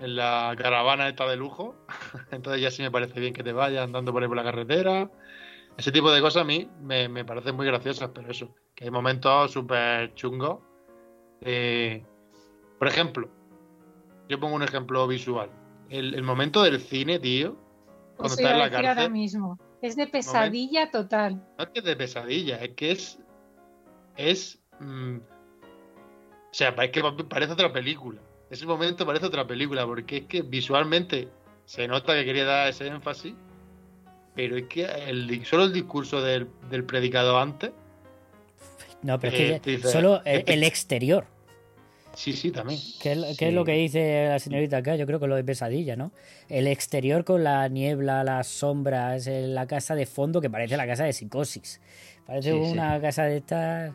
[0.00, 1.74] en la caravana esta de lujo.
[2.30, 5.10] Entonces ya sí me parece bien que te vayas andando por ahí por la carretera.
[5.76, 8.90] Ese tipo de cosas a mí me, me parecen muy graciosas, pero eso, que hay
[8.90, 10.58] momentos súper chungos.
[11.42, 12.04] Eh,
[12.78, 13.28] por ejemplo,
[14.28, 15.50] yo pongo un ejemplo visual.
[15.88, 17.56] El, el momento del cine, tío,
[18.16, 19.58] cuando Eso está en la decir ahora cárcel, mismo.
[19.82, 21.36] Es de pesadilla total.
[21.56, 23.18] no es que es de pesadilla, es que es.
[24.16, 24.60] Es.
[24.78, 28.20] mm, o sea, es que parece otra película.
[28.50, 31.28] Ese momento parece otra película, porque es que visualmente
[31.64, 33.34] se nota que quería dar ese énfasis,
[34.34, 37.70] pero es que el, solo el discurso del, del predicado antes.
[39.02, 41.26] No, pero Eh, es que dice- solo el, el exterior,
[42.14, 42.78] Sí, sí, también.
[43.00, 46.12] que es, lo que dice la señorita acá, yo creo que lo de pesadilla, ¿no?
[46.48, 50.86] El exterior con la niebla, las sombras, eh, la casa de fondo que parece la
[50.86, 51.80] casa de psicosis.
[52.26, 52.72] Parece Sí, sí.
[52.72, 53.92] una casa de estas,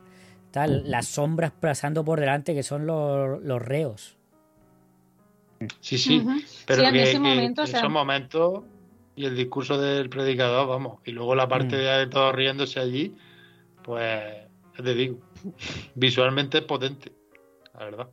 [0.52, 4.18] tal, las sombras pasando por delante que son los, los reos.
[5.82, 6.26] Sí, sí.
[6.66, 8.64] Pero Sí, en ese momento, que o sea- esos momentos
[9.16, 11.00] y el discurso del predicador, vamos.
[11.06, 13.16] Y luego la parte de todos riéndose allí,
[13.84, 14.45] pues,
[14.78, 15.18] ya te digo,
[15.96, 17.12] visualmente es potente,
[17.78, 18.08] la verdad.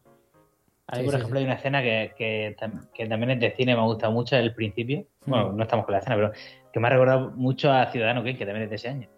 [0.88, 3.40] A mí, Sí, por sí, ejemplo, hay una escena que, que, tam- que también es
[3.40, 5.04] de cine, me ha gustado mucho el principio.
[5.26, 5.56] Bueno, Mm.
[5.56, 6.32] no estamos con la escena, pero
[6.72, 9.08] que me ha recordado mucho a Ciudadano Kane, que también es de ese año.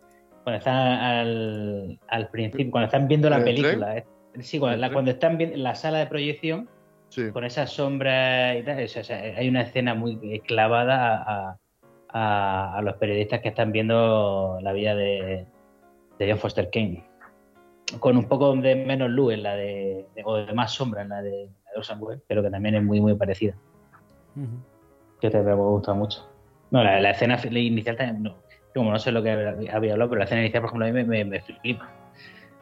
[0.45, 4.05] Cuando están al, al principio, cuando están viendo la ¿En el película, eh,
[4.40, 6.68] sí, cuando, están viendo la sala de proyección,
[7.09, 7.30] Sí.
[7.30, 11.59] con esas sombras y tal, o sea, hay una escena muy clavada a,
[12.09, 15.47] a- a los periodistas que están viendo la vida de,
[16.18, 17.05] de John Foster Kane.
[18.01, 21.11] Con un poco de menos luz en la de, de- o de más sombra en
[21.11, 23.55] la de, la de Welles, pero que también es muy muy parecida.
[24.37, 24.47] Ujú.
[25.20, 26.28] Que te me ha gustado mucho.
[26.70, 28.37] No, la, la escena inicial también, no,
[28.74, 30.95] como no sé lo que había hablado, pero la escena inicial, por ejemplo, a mí
[30.95, 31.91] me, me, me flipa.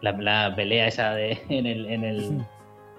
[0.02, 2.44] La, la pelea esa de, en el, en el, en el,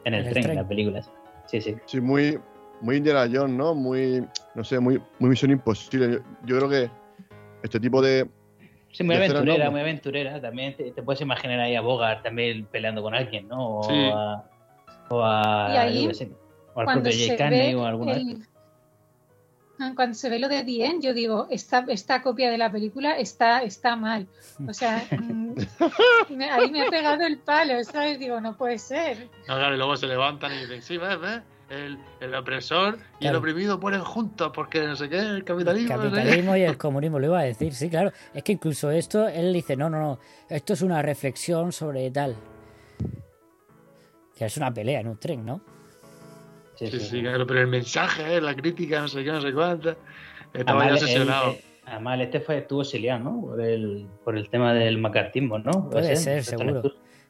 [0.06, 0.56] En el tren, tren.
[0.56, 1.00] la película.
[1.00, 1.12] esa.
[1.46, 1.76] Sí, sí.
[1.86, 2.40] Sí, muy,
[2.82, 3.76] muy Indiana Jones, ¿no?
[3.76, 6.10] Muy, no sé, muy, muy misión imposible.
[6.14, 6.90] Yo, yo creo que
[7.62, 8.28] este tipo de.
[8.94, 10.40] Sí, muy aventurera, muy aventurera.
[10.40, 13.80] También te, te puedes imaginar ahí a Bogart también peleando con alguien, ¿no?
[13.80, 14.10] O Sí.
[14.14, 14.44] a.
[15.10, 15.70] O a.
[15.74, 16.32] Y ahí, sé,
[16.74, 18.48] o al Cuando propio Jay se, Carney ve o alguna el-
[19.80, 23.18] Ah, cuando se ve lo de End, yo digo, esta, esta copia de la película
[23.18, 24.28] está, está mal.
[24.68, 25.56] O sea, mm,
[26.30, 28.20] me- ahí me ha pegado el palo, ¿sabes?
[28.20, 29.30] Digo, no puede ser.
[29.48, 31.42] No, claro, y luego se levantan y dicen, sí, ves, ves,
[31.74, 35.96] el, el opresor y el oprimido ponen juntos porque no sé qué, el capitalismo.
[35.96, 36.16] no sé qué".
[36.16, 38.12] capitalismo y el comunismo, lo iba a decir, sí, claro.
[38.34, 40.20] Es que incluso esto, él dice, no, no, no,
[40.50, 42.36] esto es una reflexión sobre tal.
[44.36, 45.62] Que es una pelea en un tren, ¿no?
[46.76, 47.06] Sí, Sí, sí.
[47.06, 49.96] sí, claro, pero el mensaje, eh, la crítica, no sé qué, no sé cuánta.
[50.54, 51.56] Estaba ya
[51.86, 53.42] Además, este fue, estuvo exiliado, ¿no?
[53.42, 55.90] Por el, por el tema del macartismo, ¿no?
[55.90, 56.82] Puede ser, seguro.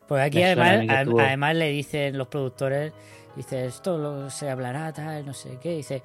[0.07, 2.93] Porque aquí además, además le dicen los productores,
[3.35, 6.01] dice, esto lo- se hablará tal, no sé qué, dice,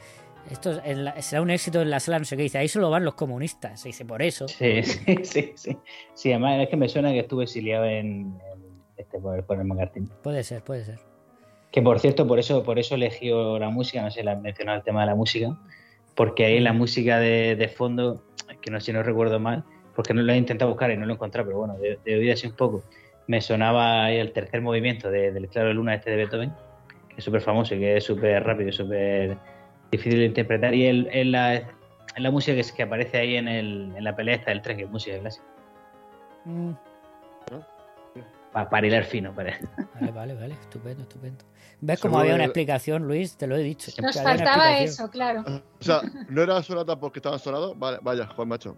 [0.50, 2.68] esto es- en la- será un éxito en la sala, no sé qué, dice, ahí
[2.68, 4.48] solo van los comunistas, dice, por eso.
[4.48, 5.78] Sí, sí, sí, sí.
[6.14, 9.64] Sí, además es que me suena que estuvo exiliado en, en este, por, por el
[9.64, 10.08] macartismo.
[10.22, 10.98] Puede ser, puede ser.
[11.70, 14.84] Que por cierto, por eso, por eso eligió la música, no sé, la mencionado el
[14.84, 15.54] tema de la música,
[16.14, 18.24] porque ahí la música de, de fondo,
[18.62, 19.64] que no sé si no recuerdo mal,
[19.94, 22.16] porque no lo he intentado buscar y no lo he encontrado, pero bueno, de, de
[22.16, 22.82] oídas un poco,
[23.26, 26.52] me sonaba ahí el tercer movimiento de- del Claro de Luna este de Beethoven,
[27.18, 29.36] es súper famoso y que es súper rápido y súper
[29.90, 33.36] difícil de interpretar, y el, en la, en la música que, es- que aparece ahí
[33.36, 35.44] en, el, en la pelea esta del tren, que es música clásica,
[36.44, 36.70] Mm,
[38.52, 39.58] Pa- para hilar fino, para...
[39.94, 41.44] Vale, vale, vale, estupendo, estupendo.
[41.80, 43.36] ¿Ves cómo había una explicación, Luis?
[43.36, 43.90] Te lo he dicho.
[44.00, 45.44] Nos faltaba eso, claro.
[45.80, 47.78] O sea, ¿no era sonata porque estaban sonados?
[47.78, 48.76] Vale, vaya, Juan Macho.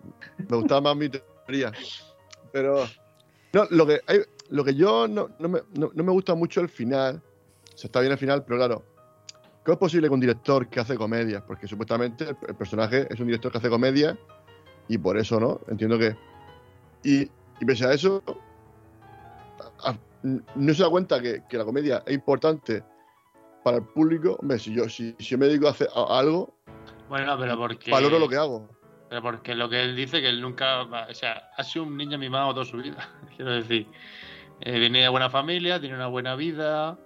[0.48, 1.70] Me gustaba más mi teoría.
[2.52, 2.86] Pero.
[3.52, 4.18] No, lo que, hay,
[4.48, 7.22] lo que yo no, no, me, no, no me gusta mucho el final.
[7.74, 8.84] O sea, está bien el final, pero claro.
[9.64, 11.42] ¿Cómo es posible que un director que hace comedias?
[11.46, 14.18] Porque supuestamente el, el personaje es un director que hace comedia
[14.88, 15.60] y por eso, ¿no?
[15.68, 16.16] Entiendo que.
[17.04, 18.22] Y, y pese a eso,
[19.84, 19.96] a-
[20.54, 22.82] no se da cuenta que, que la comedia es importante
[23.64, 24.36] para el público.
[24.40, 26.54] Hombre, si yo, si, si yo me dedico a hacer a- a algo,
[27.08, 27.90] Bueno, pero porque.
[27.90, 28.68] valoro lo que hago.
[29.08, 30.82] Pero porque lo que él dice que él nunca.
[30.82, 33.08] O sea, ha sido un niño mimado toda su vida.
[33.36, 33.86] Quiero decir,
[34.60, 36.98] eh, viene de buena familia, tiene una buena vida,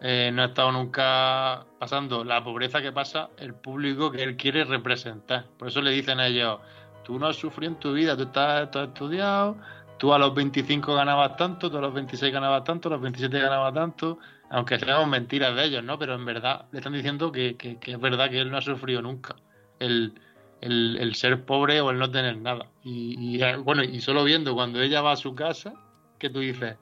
[0.00, 4.64] eh, no ha estado nunca pasando la pobreza que pasa el público que él quiere
[4.64, 5.46] representar.
[5.58, 6.60] Por eso le dicen a ellos:
[7.02, 9.58] Tú no has sufrido en tu vida, tú, estás, tú has estudiado,
[9.98, 13.38] tú a los 25 ganabas tanto, tú a los 26 ganabas tanto, a los 27
[13.40, 14.18] ganabas tanto.
[14.50, 15.98] Aunque sean mentiras de ellos, ¿no?
[15.98, 18.62] Pero en verdad le están diciendo que, que- que es verdad que él no ha
[18.62, 19.36] sufrido nunca.
[19.78, 20.14] El,
[20.60, 22.70] el, el ser pobre o el no tener nada.
[22.82, 25.74] Y, y, bueno, y solo viendo cuando ella va a su casa,
[26.18, 26.78] que tú dices,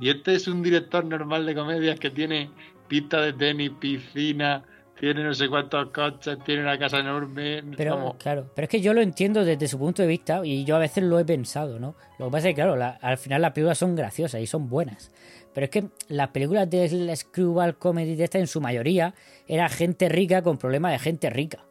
[0.00, 2.50] y este es un director normal de comedias que tiene
[2.88, 4.62] pista de tenis, piscina,
[4.98, 7.62] tiene no sé cuántos coches, tiene una casa enorme.
[7.76, 10.64] Pero vamos, claro, pero es que yo lo entiendo desde su punto de vista y
[10.64, 11.96] yo a veces lo he pensado, ¿no?
[12.18, 14.68] Lo que pasa es que, claro, la- al final las películas son graciosas y son
[14.68, 15.10] buenas.
[15.52, 19.14] Pero es que las películas del Screwball Comedy de esta, en su mayoría,
[19.46, 21.64] era gente rica con problemas de gente rica.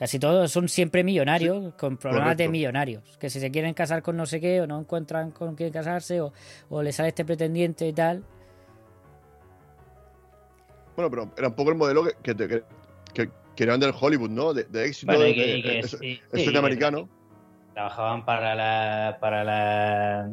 [0.00, 3.18] Casi todos son siempre millonarios con problemas de millonarios.
[3.18, 6.22] Que si se quieren casar con no sé qué o no encuentran con quién casarse
[6.22, 6.32] o,
[6.70, 8.24] o le sale este pretendiente y tal.
[10.96, 12.62] Bueno, pero era un poco el modelo que, que, te- que,
[13.12, 14.54] que, que eran del Hollywood, ¿no?
[14.54, 15.12] De, de éxito.
[15.12, 17.08] Bueno, y que- de- y que es- sí, americano.
[17.74, 19.18] Trabajaban para la.
[19.20, 20.30] para la.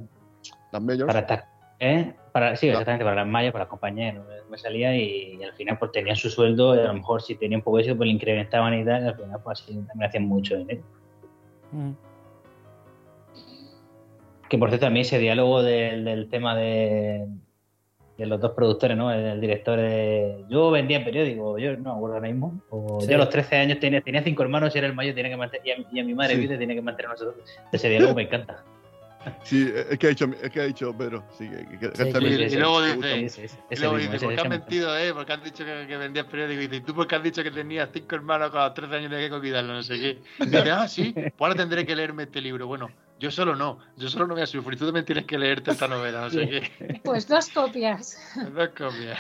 [0.72, 1.14] Las majors.
[1.14, 1.50] para
[1.80, 2.16] ¿eh?
[2.38, 5.54] Para, sí, exactamente, para las mallas, para las compañías, no me- salía y, y al
[5.54, 8.14] final pues tenían su sueldo y a lo mejor si tenían poco éxito pues le
[8.14, 10.82] incrementaban y tal, y al final pues así también hacían mucho dinero.
[11.72, 11.92] Mm.
[14.50, 17.26] Que por cierto, mí ese diálogo del, del tema de,
[18.20, 19.12] de los dos productores, ¿no?
[19.12, 20.46] El, el director de...
[20.48, 22.62] Yo vendía periódico, yo no me acuerdo ahora mismo.
[22.70, 23.08] O Sí.
[23.10, 25.38] Yo a los 13 años tenía, tenía cinco hermanos y era el mayor tenía que
[25.38, 26.42] mantener, y, a, y a mi madre Sí.
[26.42, 27.36] vida tenía que mantener a nosotros.
[27.72, 28.64] Ese diálogo me encanta.
[29.44, 31.24] Sí, es que ha dicho, es que ha dicho Pedro.
[31.38, 32.96] Sí, que, que- que Sí, también sí, Y sí, luego dice,
[33.70, 35.14] y luego dice, ¿por qué has mentido, eh?
[35.14, 36.62] Porque has dicho que, que vendías periódico.
[36.62, 38.74] Y dice, ¿y tú por qué has dicho que tenías cinco hermanos que a los
[38.74, 39.74] 13 años tenías que cuidarlo?
[39.74, 40.22] No sé qué.
[40.40, 42.68] Y dice, ah, sí, pues ahora tendré que leerme este libro.
[42.68, 44.78] Bueno, yo solo no, yo solo no voy a sufrir.
[44.78, 47.00] Tú también tienes que leerte esta novela, no sé qué.
[47.04, 48.18] Pues dos copias.
[48.56, 49.20] Dos copias.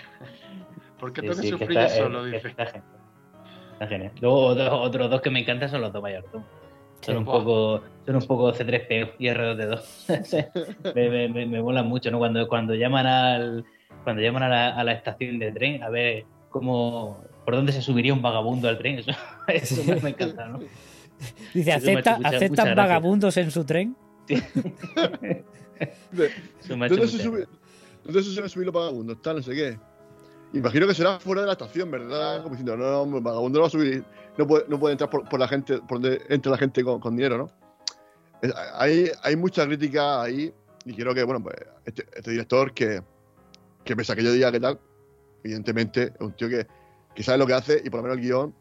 [1.00, 2.26] ¿Por qué Sí, tengo que sí, que sufrir está- yo solo?
[2.28, 2.48] eh, que Dice.
[2.50, 2.84] está genial.
[3.74, 4.12] Está genial.
[4.22, 6.48] Luego otros, otros dos que me encantan son los dos mayordomos.
[7.02, 7.18] Son Sí.
[7.20, 10.94] un poco, son un poco C3PO y R2D2.
[10.96, 12.18] me, me, me, me molan mucho, ¿no?
[12.20, 13.66] Cuando, cuando llaman al
[14.04, 17.82] cuando llaman a la, a la estación de tren a ver cómo por dónde se
[17.82, 19.00] subiría un vagabundo al tren.
[19.00, 19.12] Eso,
[19.48, 20.60] eso me, me encanta, ¿no?
[21.54, 22.76] Dice, ¿acepta, mucha- mucha ¿aceptan gracia.
[22.76, 23.96] vagabundos en su tren?
[26.12, 27.46] ¿Dónde se, sube,
[28.04, 29.22] ¿Dónde se suelen subir los vagabundos?
[29.22, 29.78] Tal, no sé qué.
[30.58, 32.38] Imagino que será fuera de la estación, ¿verdad?
[32.44, 34.04] Como diciendo, no, no, vagabundo no va a subir.
[34.38, 37.00] No puede, no puede entrar por, por la gente, por donde entra la gente con,
[37.00, 37.50] con dinero, ¿no?
[38.42, 40.54] Es- hay, hay mucha crítica ahí.
[40.86, 41.56] Y creo que, bueno, pues
[41.86, 43.02] este, este director que,
[43.84, 44.80] que pese a que yo diga que tal,
[45.44, 46.66] evidentemente es un tío que,
[47.14, 48.56] que sabe lo que hace y por lo menos el guion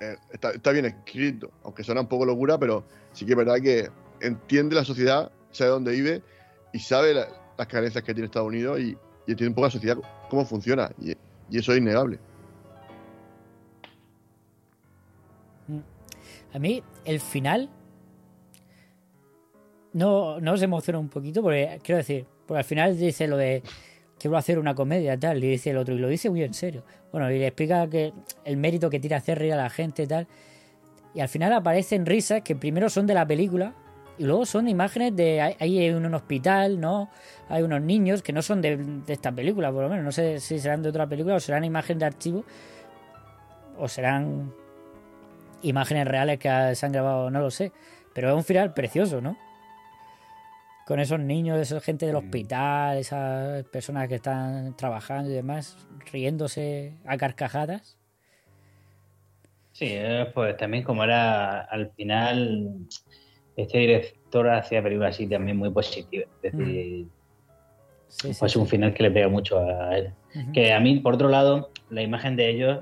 [0.00, 1.50] eh, está, está bien escrito.
[1.62, 3.88] Aunque suena un poco locura, pero sí que es verdad que
[4.20, 6.22] entiende la sociedad, sabe dónde vive
[6.72, 8.90] y sabe la- las carencias que tiene Estados Unidos y,
[9.26, 9.96] y entiende un poco la sociedad,
[10.34, 10.90] cómo funciona.
[11.00, 11.12] Y,
[11.56, 12.18] eso es innegable.
[16.52, 17.70] A mí, el final.
[19.92, 23.62] No, no os emociona un poquito, porque quiero decir, porque al final dice lo de
[24.18, 26.84] quiero hacer una comedia tal, y dice el otro, y lo dice muy en serio.
[27.12, 28.12] Bueno, y le explica que
[28.44, 30.26] el mérito que tiene hacer reír a la gente tal.
[31.14, 33.74] Y al final aparecen risas que primero son de la película
[34.18, 35.40] y luego son imágenes de.
[35.40, 37.10] Hay, hay un, hospital, ¿no?
[37.48, 40.04] Hay unos niños que no son de, de esta película, por lo menos.
[40.04, 42.44] No sé si serán de otra película o serán imágenes de archivo
[43.78, 44.52] o serán
[45.62, 47.72] imágenes reales que se han grabado, no lo sé.
[48.14, 49.36] Pero es un final precioso, ¿no?
[50.86, 55.76] Con esos niños, esa gente del hospital, esas personas que están trabajando y demás,
[56.12, 57.96] riéndose a carcajadas.
[59.72, 59.98] Sí,
[60.34, 62.86] pues también como era al final,
[63.56, 66.28] este director hacía películas así también muy positivas.
[66.42, 67.06] Es decir,
[68.08, 68.58] Sí, sí, pues sí.
[68.58, 70.12] un final que le pega mucho a él.
[70.52, 72.78] Que a mí, por otro lado, la imagen de ellos,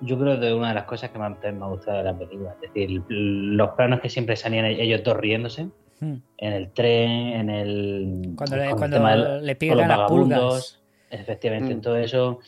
[0.00, 2.16] yo creo que es una de las cosas que más me ha gustado de la
[2.16, 2.54] película.
[2.62, 5.68] Es decir, los planos que siempre salían ellos dos riéndose,
[6.00, 6.22] en
[6.52, 8.32] el tren, en el.
[8.36, 10.80] Cuando le- el cuando del- le con pican los las vagabundos, pulgas.
[11.10, 11.76] Efectivamente, Mm.
[11.76, 12.38] en todo eso.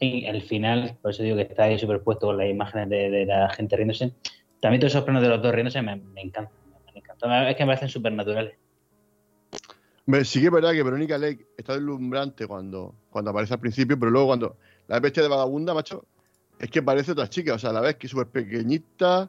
[0.00, 3.26] Y el final, por eso digo que está ahí superpuesto con las imágenes de, de
[3.26, 4.12] la gente riéndose.
[4.60, 6.52] También todos esos planos de los dos riéndose me, me encantan.
[7.20, 8.54] Es que me parecen súper naturales.
[10.06, 13.98] Hombre, Sí que es verdad que Verónica Lake está deslumbrante cuando, cuando aparece al principio,
[13.98, 14.56] pero luego cuando
[14.86, 16.04] la bestia de vagabunda, macho,
[16.58, 17.54] es que parece otra chica.
[17.54, 19.28] O sea, la ves que es súper pequeñita,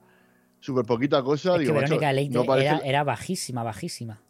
[0.60, 1.54] súper poquita cosa.
[1.56, 4.22] Es digo, que macho, Verónica no parece- era, era bajísima, bajísima.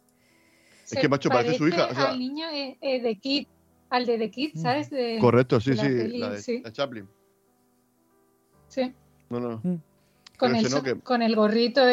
[0.90, 3.46] Es que, macho, parece su hija, o sea- al niño eh, eh, de Kid,
[3.90, 4.90] al de The Kid, ¿sabes?
[4.90, 7.08] De, Correcto, sí, de la sí, peli, la de, sí, la Chaplin.
[8.68, 8.92] sí.
[9.28, 9.60] No, no.
[9.62, 9.76] Mm.
[10.36, 11.86] Con, el, no, que- con el gorrito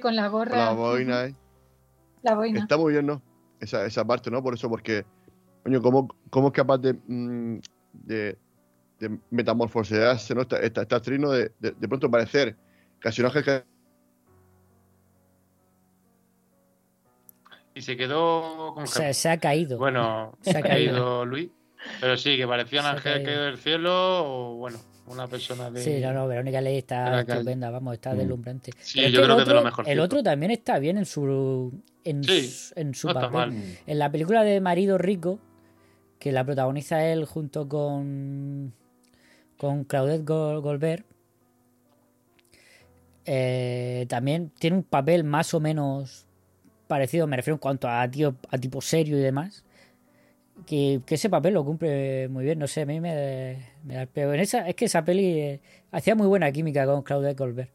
[0.00, 0.56] con la gorra.
[0.56, 1.34] la boina, ¿eh?
[2.22, 2.60] La boina.
[2.60, 3.22] Está muy bien, ¿no?
[3.60, 4.42] Esa, esa parte, ¿no?
[4.42, 5.04] Por eso, porque,
[5.62, 7.58] coño, ¿cómo, cómo es capaz de, mm,
[7.92, 8.38] de,
[8.98, 10.42] de metamorfosearse, ¿no?
[10.42, 11.30] Esta, esta, esta actriz, ¿no?
[11.30, 12.56] De, de, de pronto parecer
[12.98, 13.64] casi un ángel que
[17.76, 19.76] Y se quedó con Se, se ha caído.
[19.76, 21.26] Bueno, Se ha caído.
[21.26, 21.50] Luis.
[22.00, 23.26] Pero sí, que parecía un ángel caído.
[23.26, 23.92] caído del cielo
[24.24, 24.78] o, bueno,
[25.08, 25.82] una persona de.
[25.82, 28.18] Sí, no, no, Verónica Ley está estupenda, vamos, está Mm.
[28.18, 28.72] deslumbrante.
[28.80, 29.92] Sí, Pero yo el creo que es de lo otro- mejorcito.
[29.92, 31.72] El otro también está bien en su
[32.04, 33.52] en, Sí, su- en su no está papel.
[33.52, 33.62] mal.
[33.86, 35.38] En la película de Marido Rico,
[36.18, 38.72] que la protagoniza él junto con
[39.58, 41.04] con Claudette Gol- Goldberg,
[43.24, 46.26] eh, también tiene un papel más o menos
[46.86, 49.64] parecido, me refiero en cuanto a, tío, a tipo serio y demás.
[50.64, 54.02] Que, que ese papel lo cumple muy bien, no sé, a mí me, me da
[54.02, 54.32] el pego.
[54.32, 55.60] En esa, es que esa peli eh,
[55.92, 57.70] hacía muy buena química con Claudette Goldberg.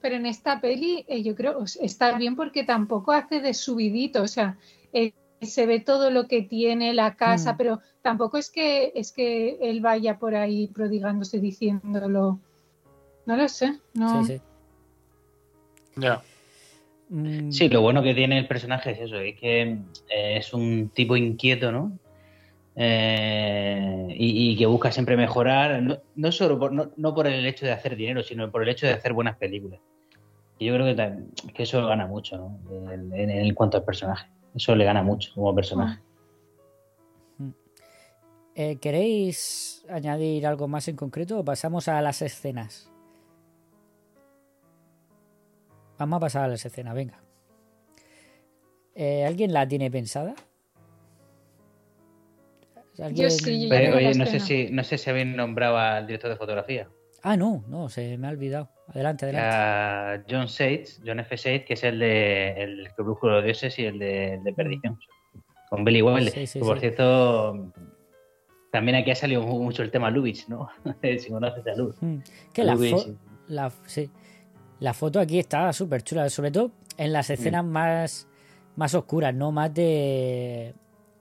[0.00, 4.28] Pero en esta peli eh, yo creo está bien porque tampoco hace de subidito, o
[4.28, 4.58] sea,
[4.92, 7.56] eh, se ve todo lo que tiene la casa, Mm.
[7.56, 12.38] pero tampoco es que es que él vaya por ahí prodigándose diciéndolo.
[13.26, 14.24] No lo sé, no.
[14.24, 14.40] Sí, sí.
[15.96, 16.22] Ya.
[17.08, 19.62] Mm, Sí, lo bueno que tiene el personaje es eso, es que
[20.08, 21.98] eh, es un tipo inquieto, ¿no?
[22.74, 27.46] Eh, y, y que busca siempre mejorar, no, no solo por, no, no por el
[27.46, 29.80] hecho de hacer dinero, sino por el hecho de hacer buenas películas.
[30.58, 32.58] Y yo creo que, que eso gana mucho, ¿no?
[32.92, 34.26] En, en- en cuanto al personaje.
[34.54, 36.00] Eso le gana mucho como personaje.
[38.54, 42.90] Eh, ¿Queréis añadir algo más en concreto o pasamos a las escenas?
[45.98, 47.18] Vamos a pasar a las escenas, venga.
[48.94, 50.34] Eh, ¿Alguien la tiene pensada?
[53.12, 56.06] Yo sí, yo Pero, tengo oye, no sé, si, no sé si habéis nombrado al
[56.06, 56.88] director de fotografía.
[57.22, 58.70] Ah, no, no, se me ha olvidado.
[58.88, 59.48] Adelante, adelante.
[59.56, 61.36] A John Sage, John F.
[61.36, 64.52] Sage, que es el de El Crepúsculo de los Dioses y el de, el de
[64.54, 64.98] Perdición.
[65.68, 66.32] Con Billy Wilder.
[66.32, 66.80] Sí, sí, que, por sí.
[66.82, 67.72] cierto,
[68.70, 70.68] también aquí ha salido mu- mucho el tema Lubitsch, ¿no?
[71.18, 72.00] si conoces a Lubitsch.
[72.00, 72.18] Mm,
[72.52, 73.08] Que la, Lubitsch,
[73.48, 74.10] la, sí.
[74.80, 78.28] La foto aquí está súper chula, sobre todo en las escenas más,
[78.76, 79.52] más oscuras, ¿no?
[79.52, 80.74] Más de.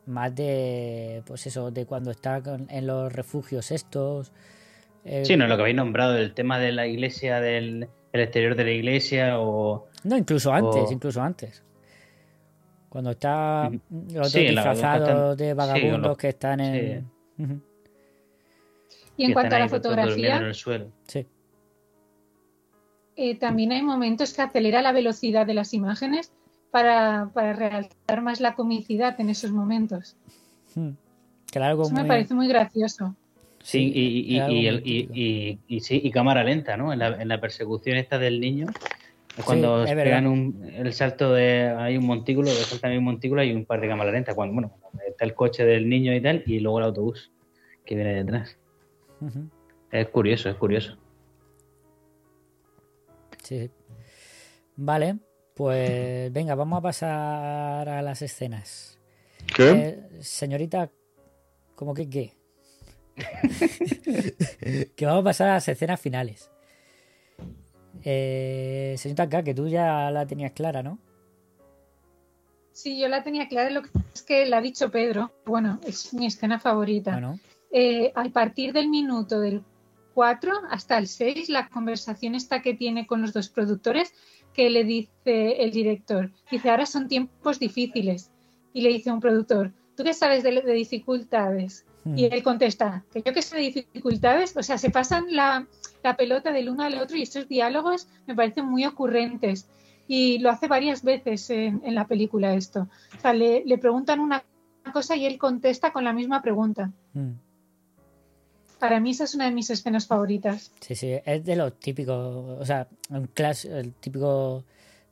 [0.06, 1.24] Más de.
[1.26, 4.32] Pues eso, de cuando está con- en los refugios estos.
[5.04, 8.56] eh, Sí, no, lo que habéis nombrado, el tema de la iglesia, del el exterior
[8.56, 9.88] de la iglesia o...
[10.06, 11.64] No, incluso antes, o- incluso antes.
[12.88, 13.70] Cuando está
[14.14, 17.12] los Sí, disfrazados están- de sí, vagabundos los- que están en.
[17.38, 17.62] Ujú.
[19.18, 20.88] Y en cuanto a la fotografía, en el suelo.
[21.08, 21.26] Sí.
[23.16, 26.32] Eh, también hay momentos que acelera la velocidad de las imágenes
[26.72, 30.16] para, para realzar más la comicidad en esos momentos.
[30.76, 30.90] Mm.
[31.56, 33.16] Algo Eso me parece muy gracioso.
[33.64, 36.92] Sí, y, y- y muy el- y- y- y sí, y cámara lenta, ¿no?
[36.92, 38.68] En la, en la persecución esta del niño,
[39.38, 40.04] es cuando es verdad.
[40.04, 41.70] pegan un, el salto de...
[41.70, 44.36] Hay un montículo, saltan un montículo y un par de cámara lenta.
[44.36, 44.72] Cuando, bueno,
[45.08, 47.32] está el coche del niño y tal, y luego el autobús
[47.86, 48.58] que viene detrás.
[49.92, 50.98] Es curioso, es curioso.
[53.46, 53.70] Sí.
[54.76, 55.18] Vale,
[55.54, 58.98] pues venga, vamos a pasar a las escenas.
[59.56, 59.70] ¿Qué?
[59.70, 60.90] Eh, señorita,
[61.76, 62.34] ¿cómo que qué?
[64.96, 66.50] que vamos a pasar a las escenas finales.
[68.04, 71.00] Eh, señorita K, que tú ya la tenías clara, ¿no?
[72.72, 75.32] Sí, yo la tenía clara, lo que es que la ha dicho Pedro.
[75.46, 77.12] Bueno, es mi escena favorita.
[77.12, 77.40] Bueno,
[77.72, 79.62] Eh, a partir del minuto del
[80.16, 84.14] 4 hasta el 6, la conversación esta que tiene con los dos productores,
[84.54, 88.32] que le dice el director, dice, ahora son tiempos difíciles.
[88.74, 91.86] Y le dice un productor, ¿tú qué sabes de, de dificultades?
[92.06, 92.18] Hmm.
[92.18, 95.68] Y él contesta, que yo que sé de dificultades, o sea, se pasan la,
[96.02, 99.68] la pelota del uno al otro y estos diálogos me parecen muy ocurrentes.
[100.08, 102.88] Y lo hace varias veces en, en la película esto.
[103.18, 104.44] O sea, le, le preguntan una
[104.94, 106.92] cosa y él contesta con la misma pregunta.
[107.14, 107.32] mm,
[108.80, 110.72] Para mí esa es una de mis escenas favoritas.
[110.82, 112.18] sí, sí, es de los típicos,
[112.60, 114.64] o sea, un clas- el típico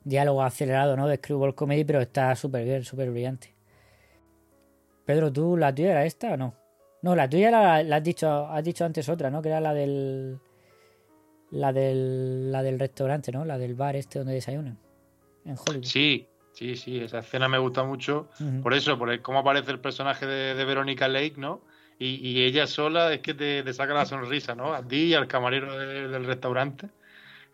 [0.04, 1.06] diálogo acelerado, ¿no?
[1.08, 3.54] De Screwball Comedy, pero está súper bien, súper brillante.
[5.04, 6.54] Pedro, ¿tú la tuya era esta o no?
[7.02, 9.42] No, la tuya la, la has dicho, has dicho antes otra, ¿no?
[9.42, 10.38] Que era la del,
[11.50, 13.44] la del, la del restaurante, ¿no?
[13.44, 14.78] La del bar este donde desayunan.
[15.44, 15.84] En Hollywood.
[15.84, 18.28] Sí, sí, sí, esa escena me gusta mucho.
[18.62, 21.60] Por eso, por el- cómo aparece el personaje de, de Verónica Lake, ¿no?
[21.98, 24.74] Y, ella sola es que te, saca la sonrisa, ¿no?
[24.74, 26.88] A ti y al camarero de- del restaurante.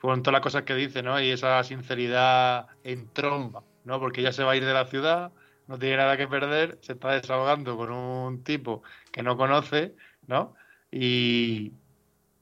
[0.00, 1.20] Con todas las cosas que dice, ¿no?
[1.20, 4.00] Y esa sinceridad en tromba, ¿no?
[4.00, 5.32] Porque ella se va a ir de la ciudad,
[5.66, 8.82] no tiene nada que perder, se está desahogando con un tipo
[9.12, 9.94] que no conoce,
[10.26, 10.54] ¿no?
[10.90, 11.72] Y,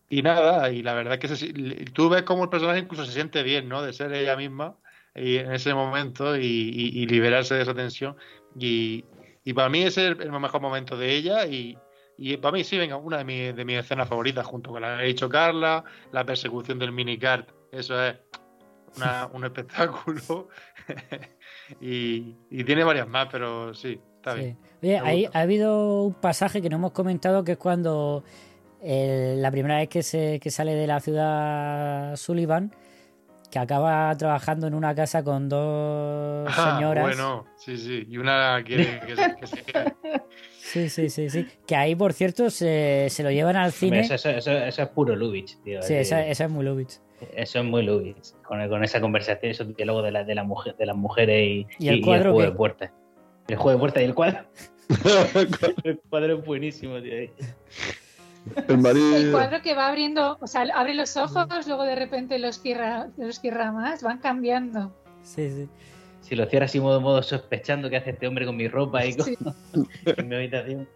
[0.09, 3.43] y nada, y la verdad es que tú ves cómo el personaje incluso se siente
[3.43, 3.83] bien, ¿no?
[3.83, 4.77] De ser ella misma
[5.15, 8.17] y en ese momento y, y- liberarse de esa tensión.
[8.59, 9.05] Y,
[9.45, 11.77] y para mí ese es el mejor momento de ella y,
[12.19, 14.97] y para mí sí, venga, una de, mis de mis escenas favoritas junto con la
[14.97, 18.17] que ha dicho Carla, la persecución del minicart, eso es
[18.97, 20.49] una- un espectáculo.
[21.81, 24.41] y, y tiene varias más, pero sí, está Sí.
[24.41, 24.59] bien.
[24.83, 28.25] Oye, ahí ha habido un pasaje que no hemos comentado que es cuando
[28.83, 32.73] eh, la primera vez que, se, que sale de la ciudad Sullivan,
[33.51, 37.03] que acaba trabajando en una casa con dos Ah, señoras.
[37.05, 38.07] bueno, sí, sí.
[38.09, 39.95] Y una quiere que se, que se quede.
[40.69, 41.47] Sí, sí, sí, sí.
[41.67, 44.01] Que ahí, por cierto, se, se lo llevan al cine.
[44.01, 45.81] Eso, eso- eso- eso es puro Lubitsch, tío.
[45.81, 46.99] Sí, Es esa, esa es muy Lubitsch.
[47.35, 48.35] Eso es muy Lubitsch.
[48.47, 51.67] Con, con esa conversación, esos diálogos de, la, de, la mujer, de las mujeres y,
[51.79, 52.45] ¿Y el cuadro juego qué?
[52.45, 52.91] de puertas.
[53.49, 54.41] El juego de puertas y el cuadro.
[55.85, 57.15] el cuadro es buenísimo, tío.
[58.69, 63.09] El cuadro que va abriendo, o sea, abre los ojos, luego de repente los cierra,
[63.17, 64.93] los cierra más, van cambiando.
[65.23, 65.69] Sí, sí.
[66.21, 69.15] Si lo cierras así modo, modo sospechando que hace este hombre con mi ropa y
[69.15, 69.37] con, Sí.
[70.17, 70.89] en mi habitación.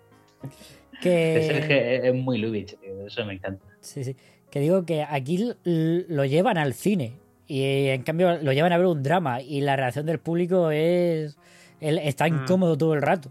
[1.01, 1.59] Que...
[1.59, 3.07] Es, que es muy Lubitsch, tío.
[3.07, 3.65] Eso me encanta.
[3.81, 4.17] Sí, sí.
[4.51, 7.15] Que digo que aquí lo llevan al cine
[7.47, 11.37] y en cambio lo llevan a ver un drama y la reacción del público es...
[11.81, 12.43] Él está Mm.
[12.43, 13.31] incómodo todo el rato.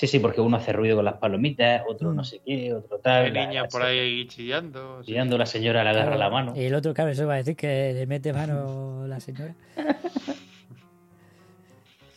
[0.00, 2.16] Sí, sí, porque uno hace ruido con las palomitas, otro Mm.
[2.16, 3.26] no sé qué, otro tal.
[3.26, 5.00] Hay la- niñas la- por ahí chillando.
[5.02, 5.08] sí.
[5.08, 6.54] Chillando, la señora le agarra la mano.
[6.56, 9.54] Y el otro, claro, eso va a decir que le mete mano la señora.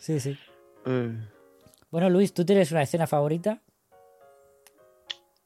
[0.00, 0.38] Sí, sí.
[0.86, 1.10] Eh,
[1.90, 3.60] Bueno, Luis, ¿tú tienes una escena favorita?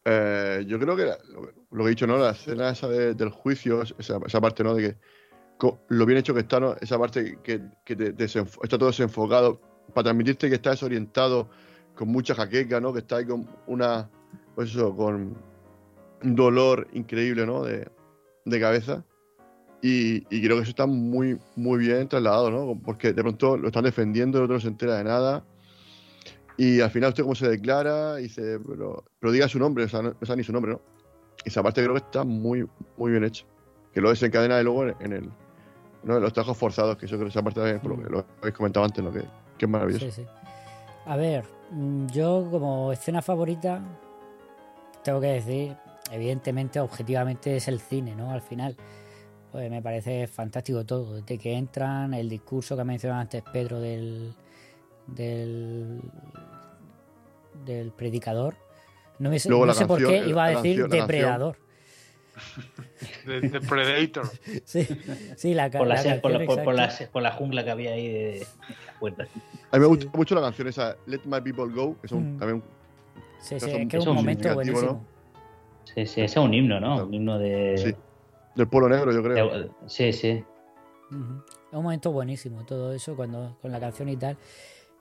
[0.05, 2.19] eh, yo creo que la- lo, lo que he dicho, ¿no?
[2.19, 4.75] La escena esa de- del juicio, esa, esa parte, ¿no?
[4.75, 4.97] De que
[5.59, 6.75] co- lo bien hecho que está, ¿no?
[6.81, 9.61] Esa parte que, que te- desenfo- está todo desenfocado
[9.93, 11.51] para transmitirte que está desorientado,
[11.99, 12.93] con mucha jaqueca, ¿no?
[12.93, 14.09] Que está ahí con una,
[14.55, 15.37] pues eso, con
[16.23, 17.65] un dolor increíble, ¿no?
[17.65, 17.91] De,
[18.45, 19.05] de cabeza.
[19.83, 22.81] Y, y creo que eso está muy, muy bien trasladado, ¿no?
[22.85, 25.45] Porque de pronto lo están defendiendo, el otro no se entera de nada.
[26.57, 29.89] Y al final usted cómo se declara, y dice, pero, pero diga su nombre, o
[29.89, 30.81] sea, no, no sabe ni su nombre, ¿no?
[31.45, 33.45] Y esa parte creo que está muy, muy bien hecha.
[33.93, 35.31] Que lo desencadena de luego en, el,
[36.05, 36.17] ¿no?
[36.17, 38.25] en los trabajos forzados, que eso creo que esa parte también, por lo que lo
[38.41, 39.13] habéis comentado antes, ¿no?
[39.13, 39.25] Que,
[39.59, 40.07] que es maravilloso.
[40.07, 40.27] Sí, sí.
[41.07, 41.58] A ver, mm,
[42.13, 43.81] yo como escena favorita,
[45.03, 45.77] tengo que decir,
[46.11, 48.31] evidentemente, objetivamente es el cine, ¿no?
[48.31, 48.77] Al final,
[49.53, 51.15] pues me parece fantástico todo.
[51.17, 54.35] Desde que entran, el discurso que ha mencionado antes Pedro del.
[55.07, 56.01] del.
[57.65, 58.55] del predicador.
[59.19, 60.91] No, me sé- Luego no por qué iba a decir canción.
[60.91, 61.57] depredador.
[63.27, 64.29] De, de Predator.
[64.65, 64.87] Sí,
[65.37, 67.13] sí, la, Por la, la se- por, la, canción por, por la, exacta.
[67.13, 68.47] por la jungla que había ahí de, de
[68.87, 69.27] la puerta.
[69.71, 72.37] A mí me gusta mucho la canción esa, Let My People Go, que es un,
[72.37, 72.39] Mm.
[72.39, 72.63] también
[73.41, 75.05] Sí, sí, es que es un momento buenísimo.
[75.85, 77.05] Sí, sí, ese es un himno, ¿no?
[77.07, 77.79] Un himno de.
[77.79, 77.95] Sí.
[78.57, 79.59] del pueblo negro, yo creo.
[79.63, 80.29] de- sí, sí.
[80.29, 80.45] Es
[81.73, 84.37] un momento buenísimo todo eso cuando con la canción y tal.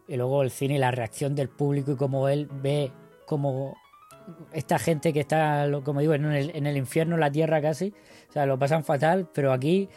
[0.08, 2.92] Y luego el cine y la reacción del público y cómo él ve
[3.26, 3.76] como
[4.52, 7.94] esta gente que está, como digo, en el, en el infierno, en la tierra casi.
[8.30, 9.90] O sea, lo pasan fatal, pero aquí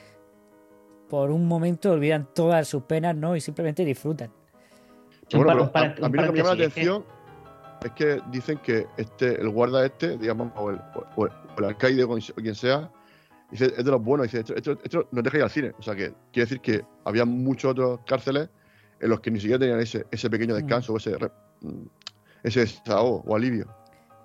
[1.09, 3.35] por un momento olvidan todas sus penas, ¿no?
[3.35, 4.31] Y simplemente disfrutan.
[5.33, 7.05] Bueno, pero a, a mí lo que me llama la atención
[7.85, 10.81] es que dicen que este, el guarda este, digamos, o el,
[11.16, 12.91] o el- o el alcaide o quien sea,
[13.51, 15.72] dice, es de los buenos, dice, esto, esto, esto nos deja ir al cine.
[15.78, 18.49] O sea, que quiere decir que había muchos otros cárceles
[19.01, 21.16] en los que ni siquiera tenían ese, ese pequeño descanso, o ese,
[21.62, 21.83] mm,
[22.45, 23.66] ese desahogo o alivio.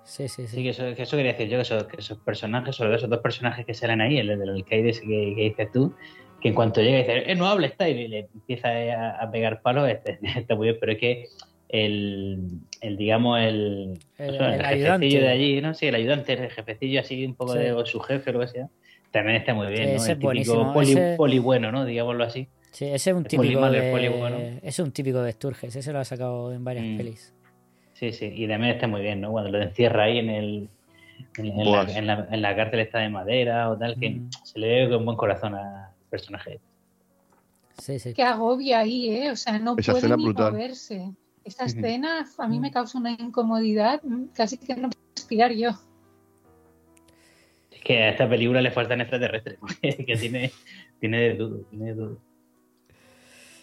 [0.06, 2.76] Sí, sí, Sí, que eso, que eso quería decir yo, que esos, que esos personajes,
[2.76, 5.94] sobre esos dos personajes que salen ahí, el del alcaide que, que dices tú,
[6.42, 9.32] que en cuanto llega y dice, eh, no hable, está, y le empieza a, a
[9.32, 11.26] pegar palos, este, está muy bien, pero es que
[11.70, 12.40] el,
[12.82, 15.20] el digamos, el, El- el jefecillo ayudante.
[15.22, 15.74] de allí, ¿no?
[15.74, 17.60] Sí, el ayudante, el jefecillo así un poco Sí.
[17.60, 18.70] de o su jefe o lo que sea,
[19.12, 19.96] también está muy bien, ¿no?
[19.98, 21.84] ese El típico poli, ese- poli bueno, ¿no?
[21.86, 22.48] Digámoslo así.
[22.72, 24.38] Sí, ese es un poli típico de, poli bueno.
[24.38, 26.98] ese es un típico de Sturges, ese lo ha sacado en varias Mm.
[26.98, 27.34] pelis.
[27.96, 29.32] Sí, sí, y también está muy bien, ¿no?
[29.32, 30.70] Cuando lo encierra ahí en el
[31.38, 34.30] en, en la, en, la, en la cárcel esta de madera o tal, que Mm.
[34.44, 36.60] se le ve con buen corazón al personaje.
[37.78, 38.14] Sí, sí.
[38.14, 39.32] Qué agobia ahí, ¿eh?
[39.32, 40.52] O sea, no Esa puede ni brutal.
[40.52, 40.98] moverse.
[40.98, 41.64] Ujú.
[41.66, 45.70] escena a mí me causa una incomodidad, mm, casi que no puedo respirar yo.
[47.72, 50.52] Es que a esta película le faltan extraterrestres, que tiene,
[51.00, 52.18] tiene de todo, tiene de todo.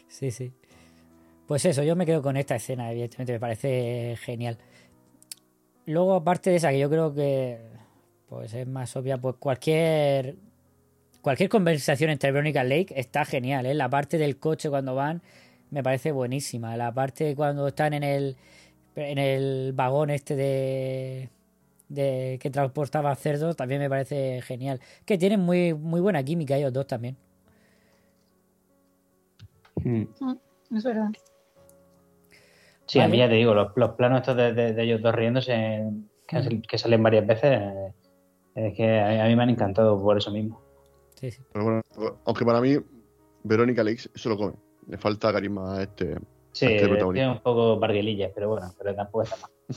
[0.09, 0.53] Sí, sí.
[1.47, 4.59] Pues eso, yo me quedo con esta escena, evidentemente, me parece genial.
[5.87, 7.59] Luego, aparte de esa, que yo creo que
[8.29, 10.37] pues es más obvia, pues cualquier
[11.23, 13.75] cualquier conversación entre Veronica Lake está genial, ¿eh?
[13.75, 15.23] La parte del coche cuando van
[15.71, 16.77] me parece buenísima.
[16.77, 18.37] La parte cuando están en el
[18.97, 21.31] en el vagón este de
[21.89, 24.81] de que transportaba cerdos también me parece genial.
[25.07, 27.17] Que tienen muy muy buena química ellos dos también.
[29.85, 30.05] Mm,
[30.77, 31.11] Es verdad.
[32.93, 35.15] Sí, a mí ya te digo, los, los planos estos de, de- de ellos dos
[35.15, 35.83] riéndose,
[36.27, 37.61] que, que salen varias veces,
[38.55, 40.61] es que a, a mí me han encantado por eso mismo.
[41.15, 41.43] Sí, sí.
[41.53, 41.81] Pero bueno,
[42.27, 42.77] aunque para mí,
[43.45, 44.55] Verónica Leaks se lo come.
[44.89, 46.17] Le falta carisma a este,
[46.53, 49.51] Sí, a este tiene un poco barguelillas, pero bueno, pero tampoco está mal.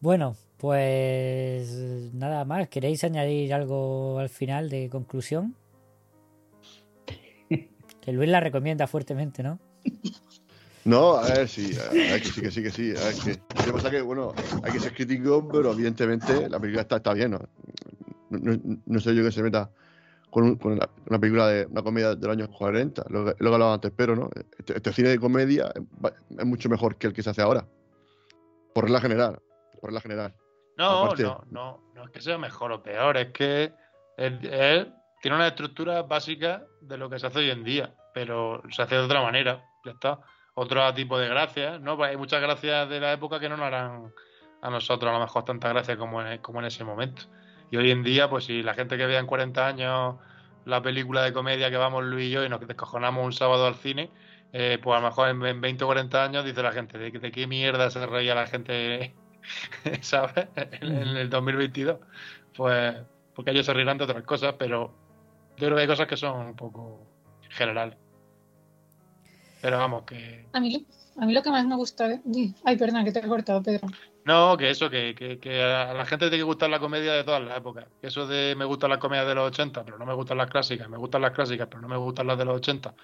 [0.00, 2.68] Bueno, pues nada más.
[2.68, 5.54] ¿Queréis añadir algo al final de conclusión?
[8.02, 9.58] Que Luis la recomienda fuertemente, ¿no?
[10.84, 12.94] No, a ver, sí, a ver, que sí, que sí, que sí.
[12.96, 16.60] A ver, que, lo que pasa que, bueno, hay que ser crítico, pero evidentemente la
[16.60, 17.38] película está, está bien, ¿no?
[18.30, 19.70] No, no- sé yo que se meta
[20.30, 23.30] con, un- con una, una película de una comedia de los años 40, lo que,
[23.38, 24.28] lo que hablaba antes, pero, ¿no?
[24.58, 25.72] Este, este cine de comedia
[26.38, 27.66] es mucho mejor que el que se hace ahora.
[28.74, 29.38] Por regla general,
[29.80, 30.34] por regla general.
[30.76, 33.72] No, Aparte- no, no, no es que sea mejor o peor, es que
[34.18, 38.60] él, él tiene una estructura básica de lo que se hace hoy en día, pero
[38.70, 40.20] se hace de otra manera, ya está.
[40.54, 41.96] Otro tipo de gracias, ¿no?
[41.96, 44.12] Pues hay muchas gracias de la época que no nos harán
[44.62, 47.24] a nosotros a lo mejor tantas gracias como en, como en ese momento.
[47.70, 50.16] Y hoy en día, pues si la gente que vea en 40 años
[50.64, 53.74] la película de comedia que vamos Luis y yo y nos descojonamos un sábado al
[53.74, 54.10] cine,
[54.52, 57.10] eh, pues a lo mejor en, en 20 o 40 años dice la gente, ¿de,
[57.10, 59.14] de qué mierda se reía la gente
[60.00, 60.48] ¿sabes?
[60.56, 61.98] En, en el 2022.
[62.56, 62.96] Pues
[63.34, 64.94] porque ellos se rirán de otras cosas, pero
[65.56, 67.06] yo creo que hay cosas que son un poco
[67.50, 67.98] generales.
[69.64, 70.44] Pero vamos, que.
[70.52, 72.06] A mí, lo, a mí lo que más me gusta.
[72.06, 72.20] de-
[72.64, 73.88] Ay, perdona, que te he cortado, Pedro.
[74.26, 77.24] No, que eso, que, que, que a la gente tiene que gustar la comedia de
[77.24, 77.86] todas las épocas.
[77.98, 80.50] Que eso de me gustan las comedias de los 80, pero no me gustan las
[80.50, 80.86] clásicas.
[80.90, 82.94] Me gustan las clásicas, pero no me gustan las de los 80.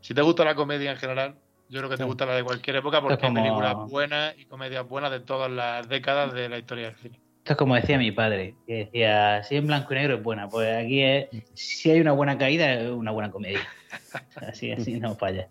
[0.00, 1.36] Si te gusta la comedia en general,
[1.68, 4.88] yo creo que te gusta la de cualquier época porque hay películas buenas y comedias
[4.88, 7.20] buenas de todas las décadas de la historia del cine.
[7.44, 10.48] Esto es como decía mi padre, que decía, si en blanco y negro es buena,
[10.48, 13.60] pues aquí es, si hay una buena caída es una buena comedia.
[14.36, 15.46] Así, así no falla.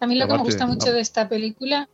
[0.00, 1.88] A mí lo que me gusta mucho de esta película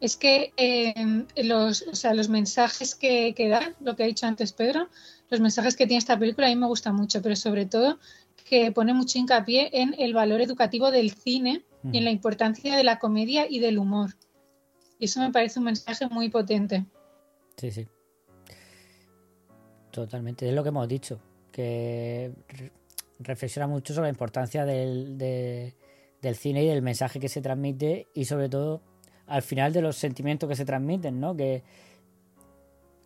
[0.00, 4.26] es que eh, los, o sea, los mensajes que, que da, lo que ha dicho
[4.26, 4.88] antes Pedro,
[5.30, 8.00] los mensajes que tiene esta película a mí me gustan mucho, pero sobre todo
[8.44, 11.62] que pone mucho hincapié en el valor educativo del cine
[11.92, 14.10] y en la importancia de la comedia y del humor.
[15.00, 16.84] Y eso me parece un mensaje muy potente.
[17.56, 17.88] Sí, sí.
[19.90, 21.18] Totalmente, es lo que hemos dicho,
[21.50, 22.70] que re-
[23.18, 25.74] reflexiona mucho sobre la importancia del, de-
[26.22, 28.82] del cine y del mensaje que se transmite y sobre todo
[29.26, 31.34] al final de los sentimientos que se transmiten, ¿no?
[31.36, 31.62] Que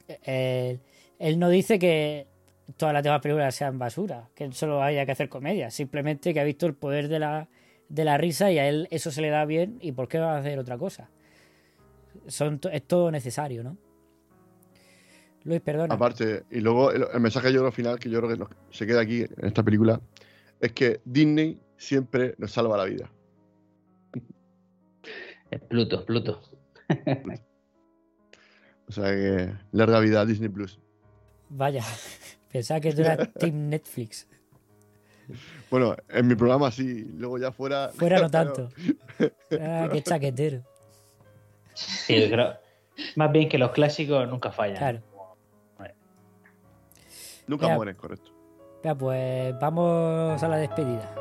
[0.08, 0.78] eh,
[1.18, 2.26] él no dice que
[2.76, 6.44] todas las demás películas sean basura, que solo haya que hacer comedia, simplemente que ha
[6.44, 7.48] visto el poder de la,
[7.88, 10.34] de la risa y a él eso se le da bien y por qué va
[10.34, 11.08] a hacer otra cosa.
[12.26, 13.76] Son, to- es todo necesario, ¿no?
[15.44, 15.94] Luis, perdona.
[15.94, 18.86] Aparte, y luego el, el mensaje yo creo final que yo creo que nos- se
[18.86, 20.00] queda aquí en esta película
[20.60, 23.10] es que Disney siempre nos salva la vida.
[25.68, 26.40] Pluto, Pluto.
[28.86, 30.78] O sea que larga vida a Disney Plus.
[31.48, 31.82] Vaya,
[32.52, 34.28] pensaba que tú eras Team Netflix.
[35.70, 37.88] Bueno, en mi programa sí, luego ya fuera.
[37.94, 38.68] Fuera no pero- tanto.
[39.58, 40.62] Ah, qué chaquetero.
[41.74, 42.56] Sí, yo creo-
[43.16, 44.76] más bien que los clásicos nunca fallan.
[44.76, 45.00] Claro.
[47.46, 48.30] Nunca mueren, correcto.
[48.82, 51.14] Venga, pues vamos a la despedida.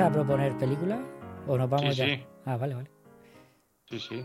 [0.00, 0.98] ¿Vas a proponer película?
[1.46, 2.04] ¿O nos vamos Sí, ya?
[2.06, 2.24] sí.
[2.46, 2.90] Ah, vale, vale.
[3.88, 4.24] Sí, sí.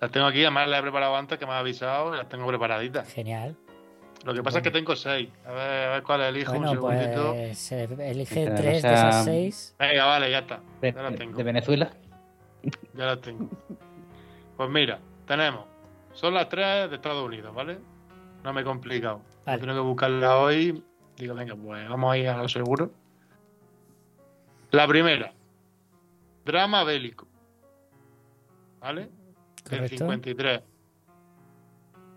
[0.00, 2.46] Las tengo aquí, además las he preparado antes que me ha avisado y las tengo
[2.46, 3.10] preparaditas.
[3.12, 3.56] Genial.
[4.24, 5.28] Lo que pasa es que tengo seis.
[5.46, 7.32] A ver, a ver cuál elijo un Bueno, segundito.
[7.34, 9.74] pues se elige tres de esas seis.
[9.78, 10.60] Venga, vale, ya está.
[10.80, 11.36] De, Ya las tengo.
[11.36, 11.90] de Venezuela.
[12.94, 13.48] Ya las tengo.
[14.56, 15.64] Pues mira, tenemos.
[16.12, 17.78] Son las tres de Estados Unidos, ¿vale?
[18.42, 19.20] No me he complicado.
[19.44, 19.58] Vale.
[19.60, 20.82] Tengo que buscarla hoy.
[21.16, 22.90] Digo, venga, pues vamos a ir a lo seguro.
[24.74, 25.32] La primera.
[26.44, 27.28] Drama bélico.
[28.80, 29.02] ¿Vale?
[29.70, 29.98] Del Correcto.
[29.98, 30.62] 53.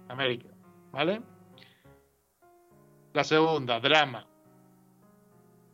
[0.07, 0.47] América.
[0.91, 1.21] ¿Vale?
[3.13, 4.25] La segunda, drama.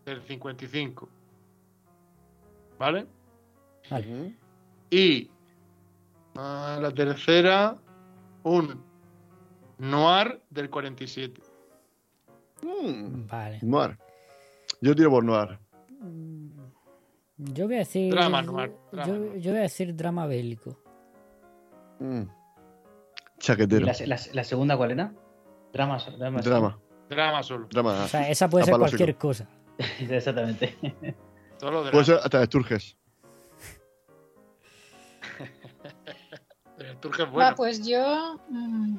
[0.06, 1.08] Del 55.
[2.78, 3.08] ¿Vale?
[3.90, 4.36] Vale.
[4.90, 5.32] Y
[6.36, 7.78] ah, la tercera,
[8.44, 8.84] un
[9.78, 11.42] noir del 47.
[12.62, 13.60] Mm, Vale.
[13.62, 13.98] Noir.
[14.82, 15.58] Yo tiro por Noir.
[17.38, 18.14] Yo voy a decir.
[18.14, 18.68] Drama drama
[19.06, 20.78] yo, yo voy a decir drama bélico.
[22.00, 22.22] Mm.
[22.24, 23.86] ¿Y Chaquetero.
[23.86, 25.14] la, la- la segunda cuál era?
[25.74, 25.98] Drama.
[26.18, 26.42] Drama.
[26.42, 26.80] Drama.
[27.10, 27.68] Drama solo.
[27.70, 28.04] Drama.
[28.04, 29.20] O sea, esa puede ser cualquier seco.
[29.28, 29.48] cosa.
[30.00, 30.76] Exactamente.
[31.60, 31.92] Drama.
[31.92, 32.98] Puede ser hasta de Sturges.
[36.78, 37.56] El Turge es Va, bueno.
[37.56, 38.40] pues yo.
[38.50, 38.98] mm,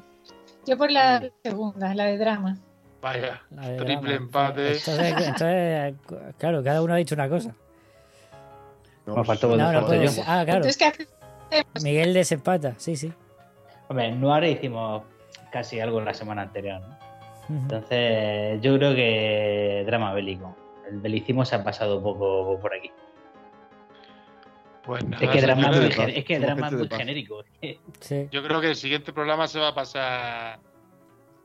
[0.67, 2.57] yo por la segunda, la de drama.
[3.03, 4.25] Vaya, La de triple drama.
[4.27, 4.77] empate.
[4.79, 5.95] Entonces, entonces,
[6.39, 7.55] claro, cada uno ha dicho una cosa.
[9.07, 9.79] No, Me faltó No, no.
[10.27, 10.65] Ah, claro.
[10.65, 11.09] Entonces.
[11.83, 13.13] Miguel desempata, sí, sí.
[13.89, 15.03] Hombre, en Noir hicimos
[15.53, 16.99] casi algo la semana anterior, ¿no?
[17.49, 20.57] Entonces, yo creo que drama bélico.
[20.91, 22.91] El belicismo se ha pasado un poco por aquí.
[24.85, 27.45] Pues nada, Es que drama es muy, que Somos drama es gente de muy genérico.
[27.61, 28.29] que- Sí.
[28.31, 30.59] Yo creo que el siguiente programa se va a pasar.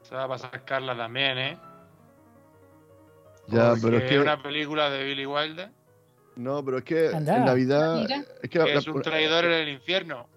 [0.02, 1.58] Se va a pasar Carla también, ¿eh?
[3.48, 4.20] Ya, Porque pero es que.
[4.20, 5.72] una película de Billy Wilder.
[6.40, 7.38] No, pero es que Anda.
[7.38, 7.96] en Navidad.
[8.02, 8.24] Mira.
[8.42, 10.28] Es que, es la- un traidor en el infierno.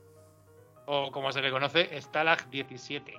[0.86, 3.14] O como se le conoce, Stalag 17.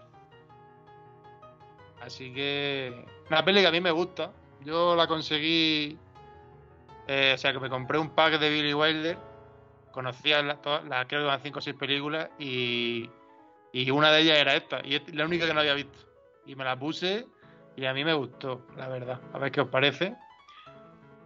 [2.01, 3.05] Así que.
[3.29, 4.31] Una peli que a mí me gusta.
[4.65, 5.97] Yo la conseguí.
[7.07, 9.17] eh, o sea, que me compré un pack de Billy Wilder.
[9.91, 12.29] Conocía la, todas- la- creo que eran 5 o 6 películas.
[12.39, 13.09] Y,
[13.71, 14.81] y una de ellas era esta.
[14.85, 15.99] Y es la única que no había visto.
[16.45, 17.25] Y me la puse.
[17.75, 19.19] Y a mí me gustó, la verdad.
[19.33, 20.15] A ver qué os parece.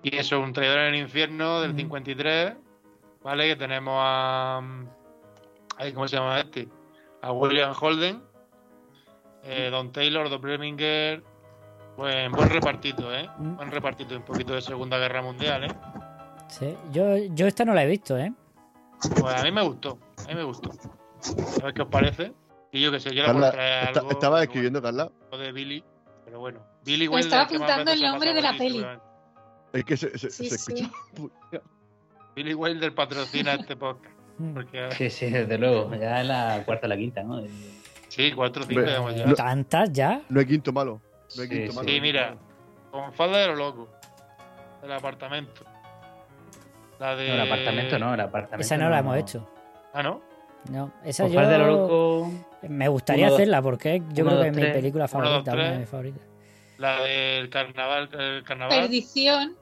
[0.04, 1.78] Y eso, un traidor en el infierno del Mm.
[1.78, 2.56] 53.
[3.24, 3.48] ¿Vale?
[3.48, 4.62] Que tenemos a.
[5.78, 6.68] ay, ¿Cómo se llama este?
[7.22, 8.22] A William Holden.
[9.44, 11.24] eh, Don Taylor, Don Preminger.
[11.98, 13.28] Buen, buen repartito, ¿eh?
[13.38, 13.56] Mm.
[13.56, 14.16] Buen repartito.
[14.16, 15.76] Un poquito de Segunda Guerra Mundial, ¿eh?
[16.48, 16.76] Sí.
[16.92, 18.32] Yo, yo esta no la he visto, ¿eh?
[19.20, 19.98] Pues a mí me gustó.
[20.24, 20.70] A mí me gustó.
[21.62, 22.34] A ver qué os parece.
[22.72, 24.12] Y yo que sé, yo Carla, traer esta- algo.
[24.12, 25.10] estaba pero escribiendo, Carla.
[25.30, 25.84] bueno, de Billy.
[26.26, 26.60] Pero bueno.
[26.86, 28.86] Billy Me Wilder, estaba veces el nombre de la peli.
[29.74, 30.90] Es que se, se, Sí, se sí.
[31.14, 31.62] escucha.
[32.36, 34.16] Billy Wilder patrocina este podcast.
[34.38, 34.54] Mm.
[34.54, 35.94] Porque, Sí, sí, desde luego.
[35.96, 37.42] Ya es la cuarta o la quinta, ¿no?
[38.08, 39.36] sí, 4 o 5 Hombre, hemos Eh, llegado.
[39.36, 40.22] ¿Tantas ya?
[40.30, 41.02] No hay quinto malo.
[41.36, 41.78] No hay Sí, quinto sí.
[41.78, 41.90] malo.
[41.90, 42.36] Sí, mira,
[42.92, 43.90] con falda de lo loco.
[44.84, 45.64] El apartamento.
[47.00, 47.28] La de.
[47.28, 48.62] No, el apartamento no, el apartamento.
[48.62, 49.48] Esa no la hemos hecho.
[49.94, 50.22] Ah, ¿no?
[50.72, 52.32] No, esa Con yo Far de lo loco.
[52.68, 55.54] me gustaría Uno, hacerla porque yo uno, creo que es mi película Uno, dos, favorita,
[55.54, 56.22] una de mis favoritas.
[56.78, 58.10] La del carnaval.
[58.14, 58.82] El carnaval.
[58.82, 59.56] Perdición.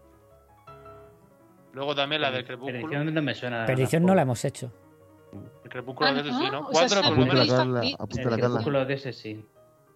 [1.73, 2.79] Luego también la del crepúsculo.
[2.81, 3.65] Perdición no me suena.
[3.65, 4.71] Perdición no la hemos hecho.
[5.63, 6.67] El crepúsculo Ah, de ese sí, no, ¿no?
[6.69, 7.49] Cuatro por lo menos.
[7.49, 9.45] El crepúsculo de ese sí.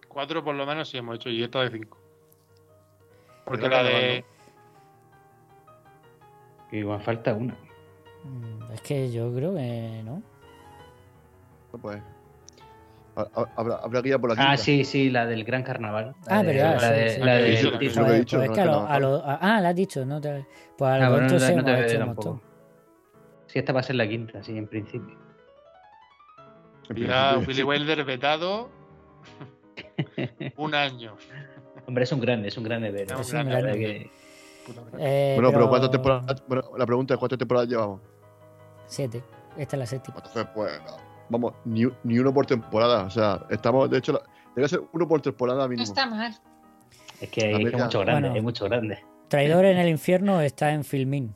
[0.08, 1.30] Cuatro por lo menos sí hemos hecho.
[1.30, 1.98] Y esta de cinco.
[3.44, 4.24] Porque la de.
[6.70, 7.54] Que igual falta una.
[8.24, 10.22] Mm, Es que yo creo que no.
[11.72, 12.02] No, Pues.
[13.20, 14.50] Ha- ha- Habrá, habrá que ir a por la quinta.
[14.52, 16.14] Ah, sí, sí, la del gran carnaval.
[16.26, 17.20] La Ah, de- verdad, La sí, de, sí.
[17.20, 18.86] la de- sí, he Pues, dicho, pues es no, que a lo- no.
[18.88, 20.20] a lo- a- ah, la has dicho, ¿no?
[20.20, 22.28] Te- Pues a Ah, lo bueno, no, la- no te veo hecho un tampoco.
[22.30, 22.50] montón.
[23.46, 25.16] Sí, esta va a ser la quinta, sí, en principio.
[26.88, 28.68] Principio, Billy Wilder vetado.
[30.56, 31.16] un año.
[31.86, 33.10] Hombre, es un grande, es un grande ver.
[33.12, 33.78] Es un La grande.
[33.78, 34.10] que-.
[34.98, 36.42] Eh, Bueno, pero ¿cuántas temporadas?
[36.46, 38.00] Bueno, la pregunta es ¿cuántas temporadas llevamos?
[38.86, 39.22] Siete.
[39.56, 40.16] Esta es la séptima.
[40.18, 40.80] Entonces, pues,
[41.30, 43.04] vamos, ni, ni uno por temporada.
[43.04, 44.22] O sea, estamos, de hecho, la-
[44.54, 45.84] debe ser uno por temporada No mínimo.
[45.84, 46.36] está mal.
[47.20, 47.84] Es que América.
[47.84, 48.34] mucho grande, Bueno.
[48.34, 48.98] hay mucho grande.
[49.28, 51.34] Traidor en el infierno está en Filmin.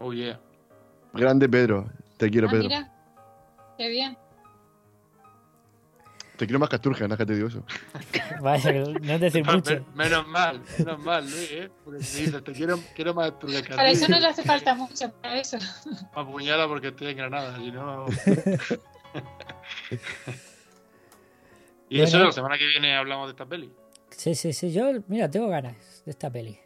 [0.00, 0.40] Oh, yeah.
[1.12, 1.86] Grande Pedro.
[2.16, 2.64] Te quiero, Ah, Pedro.
[2.64, 2.92] mira.
[3.78, 4.16] Qué bien.
[6.36, 7.64] Te quiero más que Asturge, no que te digo eso.
[8.42, 9.70] Vaya, no es decir mucho.
[9.70, 11.70] Men- Menos mal, menos mal, Luis, ¿eh?
[11.84, 15.10] Porque si dices, te quiero, quiero más a Para eso no le hace falta mucho,
[15.22, 15.56] para eso.
[16.14, 18.06] Me apuñala porque estoy en Granada, si no.
[21.88, 23.72] y eso, la semana que viene hablamos de esta peli.
[24.10, 24.72] Sí, sí, sí.
[24.72, 26.58] Yo, mira, tengo ganas de esta peli.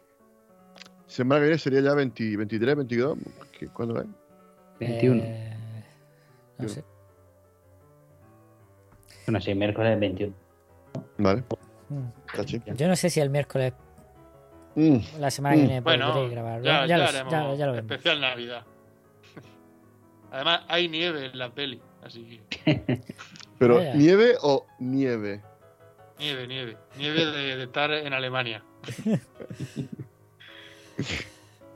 [1.07, 3.17] Semana que viene sería ya 20 23, 22.
[3.57, 4.07] ¿Qué- ¿Cuándo es?
[4.79, 5.21] 21.
[5.23, 5.53] Eh,
[6.57, 6.83] no sé.
[9.31, 10.33] Bueno, sí, miércoles 21.
[11.19, 11.41] Vale.
[11.87, 12.75] Mm.
[12.75, 13.71] Yo no sé si el miércoles,
[14.75, 14.97] Mm.
[15.19, 16.61] la semana que viene, Bueno, podré grabar.
[16.61, 17.91] ya, Ya, ya lo, haremos ya, ya lo vemos.
[17.91, 18.63] especial Navidad.
[20.33, 22.99] Además, hay nieve en la peli, así que.
[23.57, 23.79] Pero.
[23.95, 25.39] ¿nieve o nieve?
[26.19, 26.77] Nieve, nieve.
[26.97, 28.61] Nieve de, de estar en Alemania.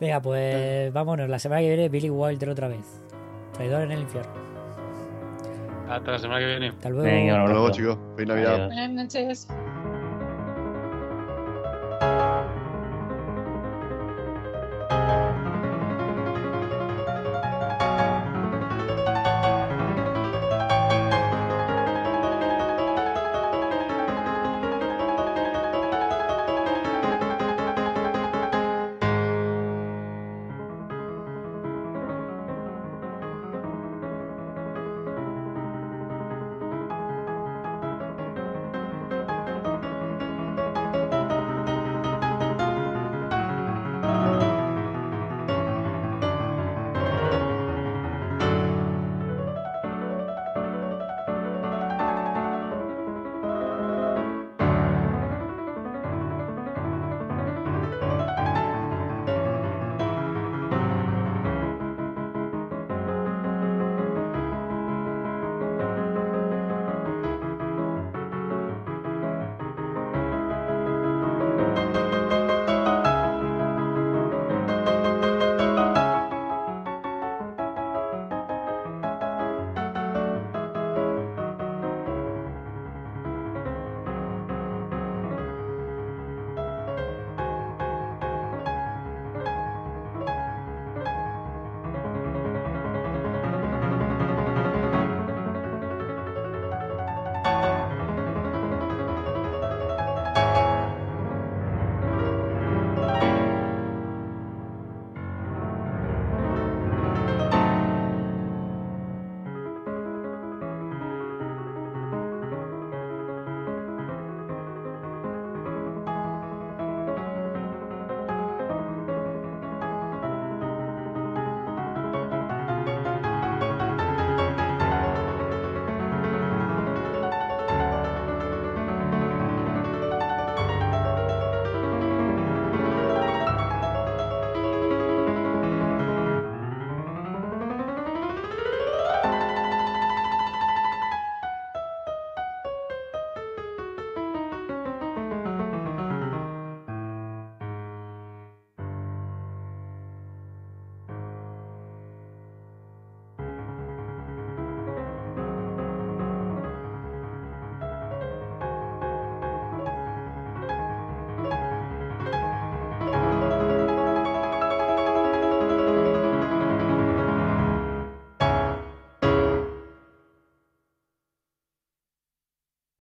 [0.01, 1.29] Venga, pues vámonos.
[1.29, 2.99] La semana que viene, Billy Wilder otra vez.
[3.53, 4.44] Traidor en el infierno.
[5.89, 6.69] Hasta la semana que viene.
[6.69, 7.03] Hasta luego.
[7.03, 7.97] Venga, Hasta luego, chicos.
[8.15, 8.65] Feliz Navidad.
[8.67, 9.47] Buenas noches.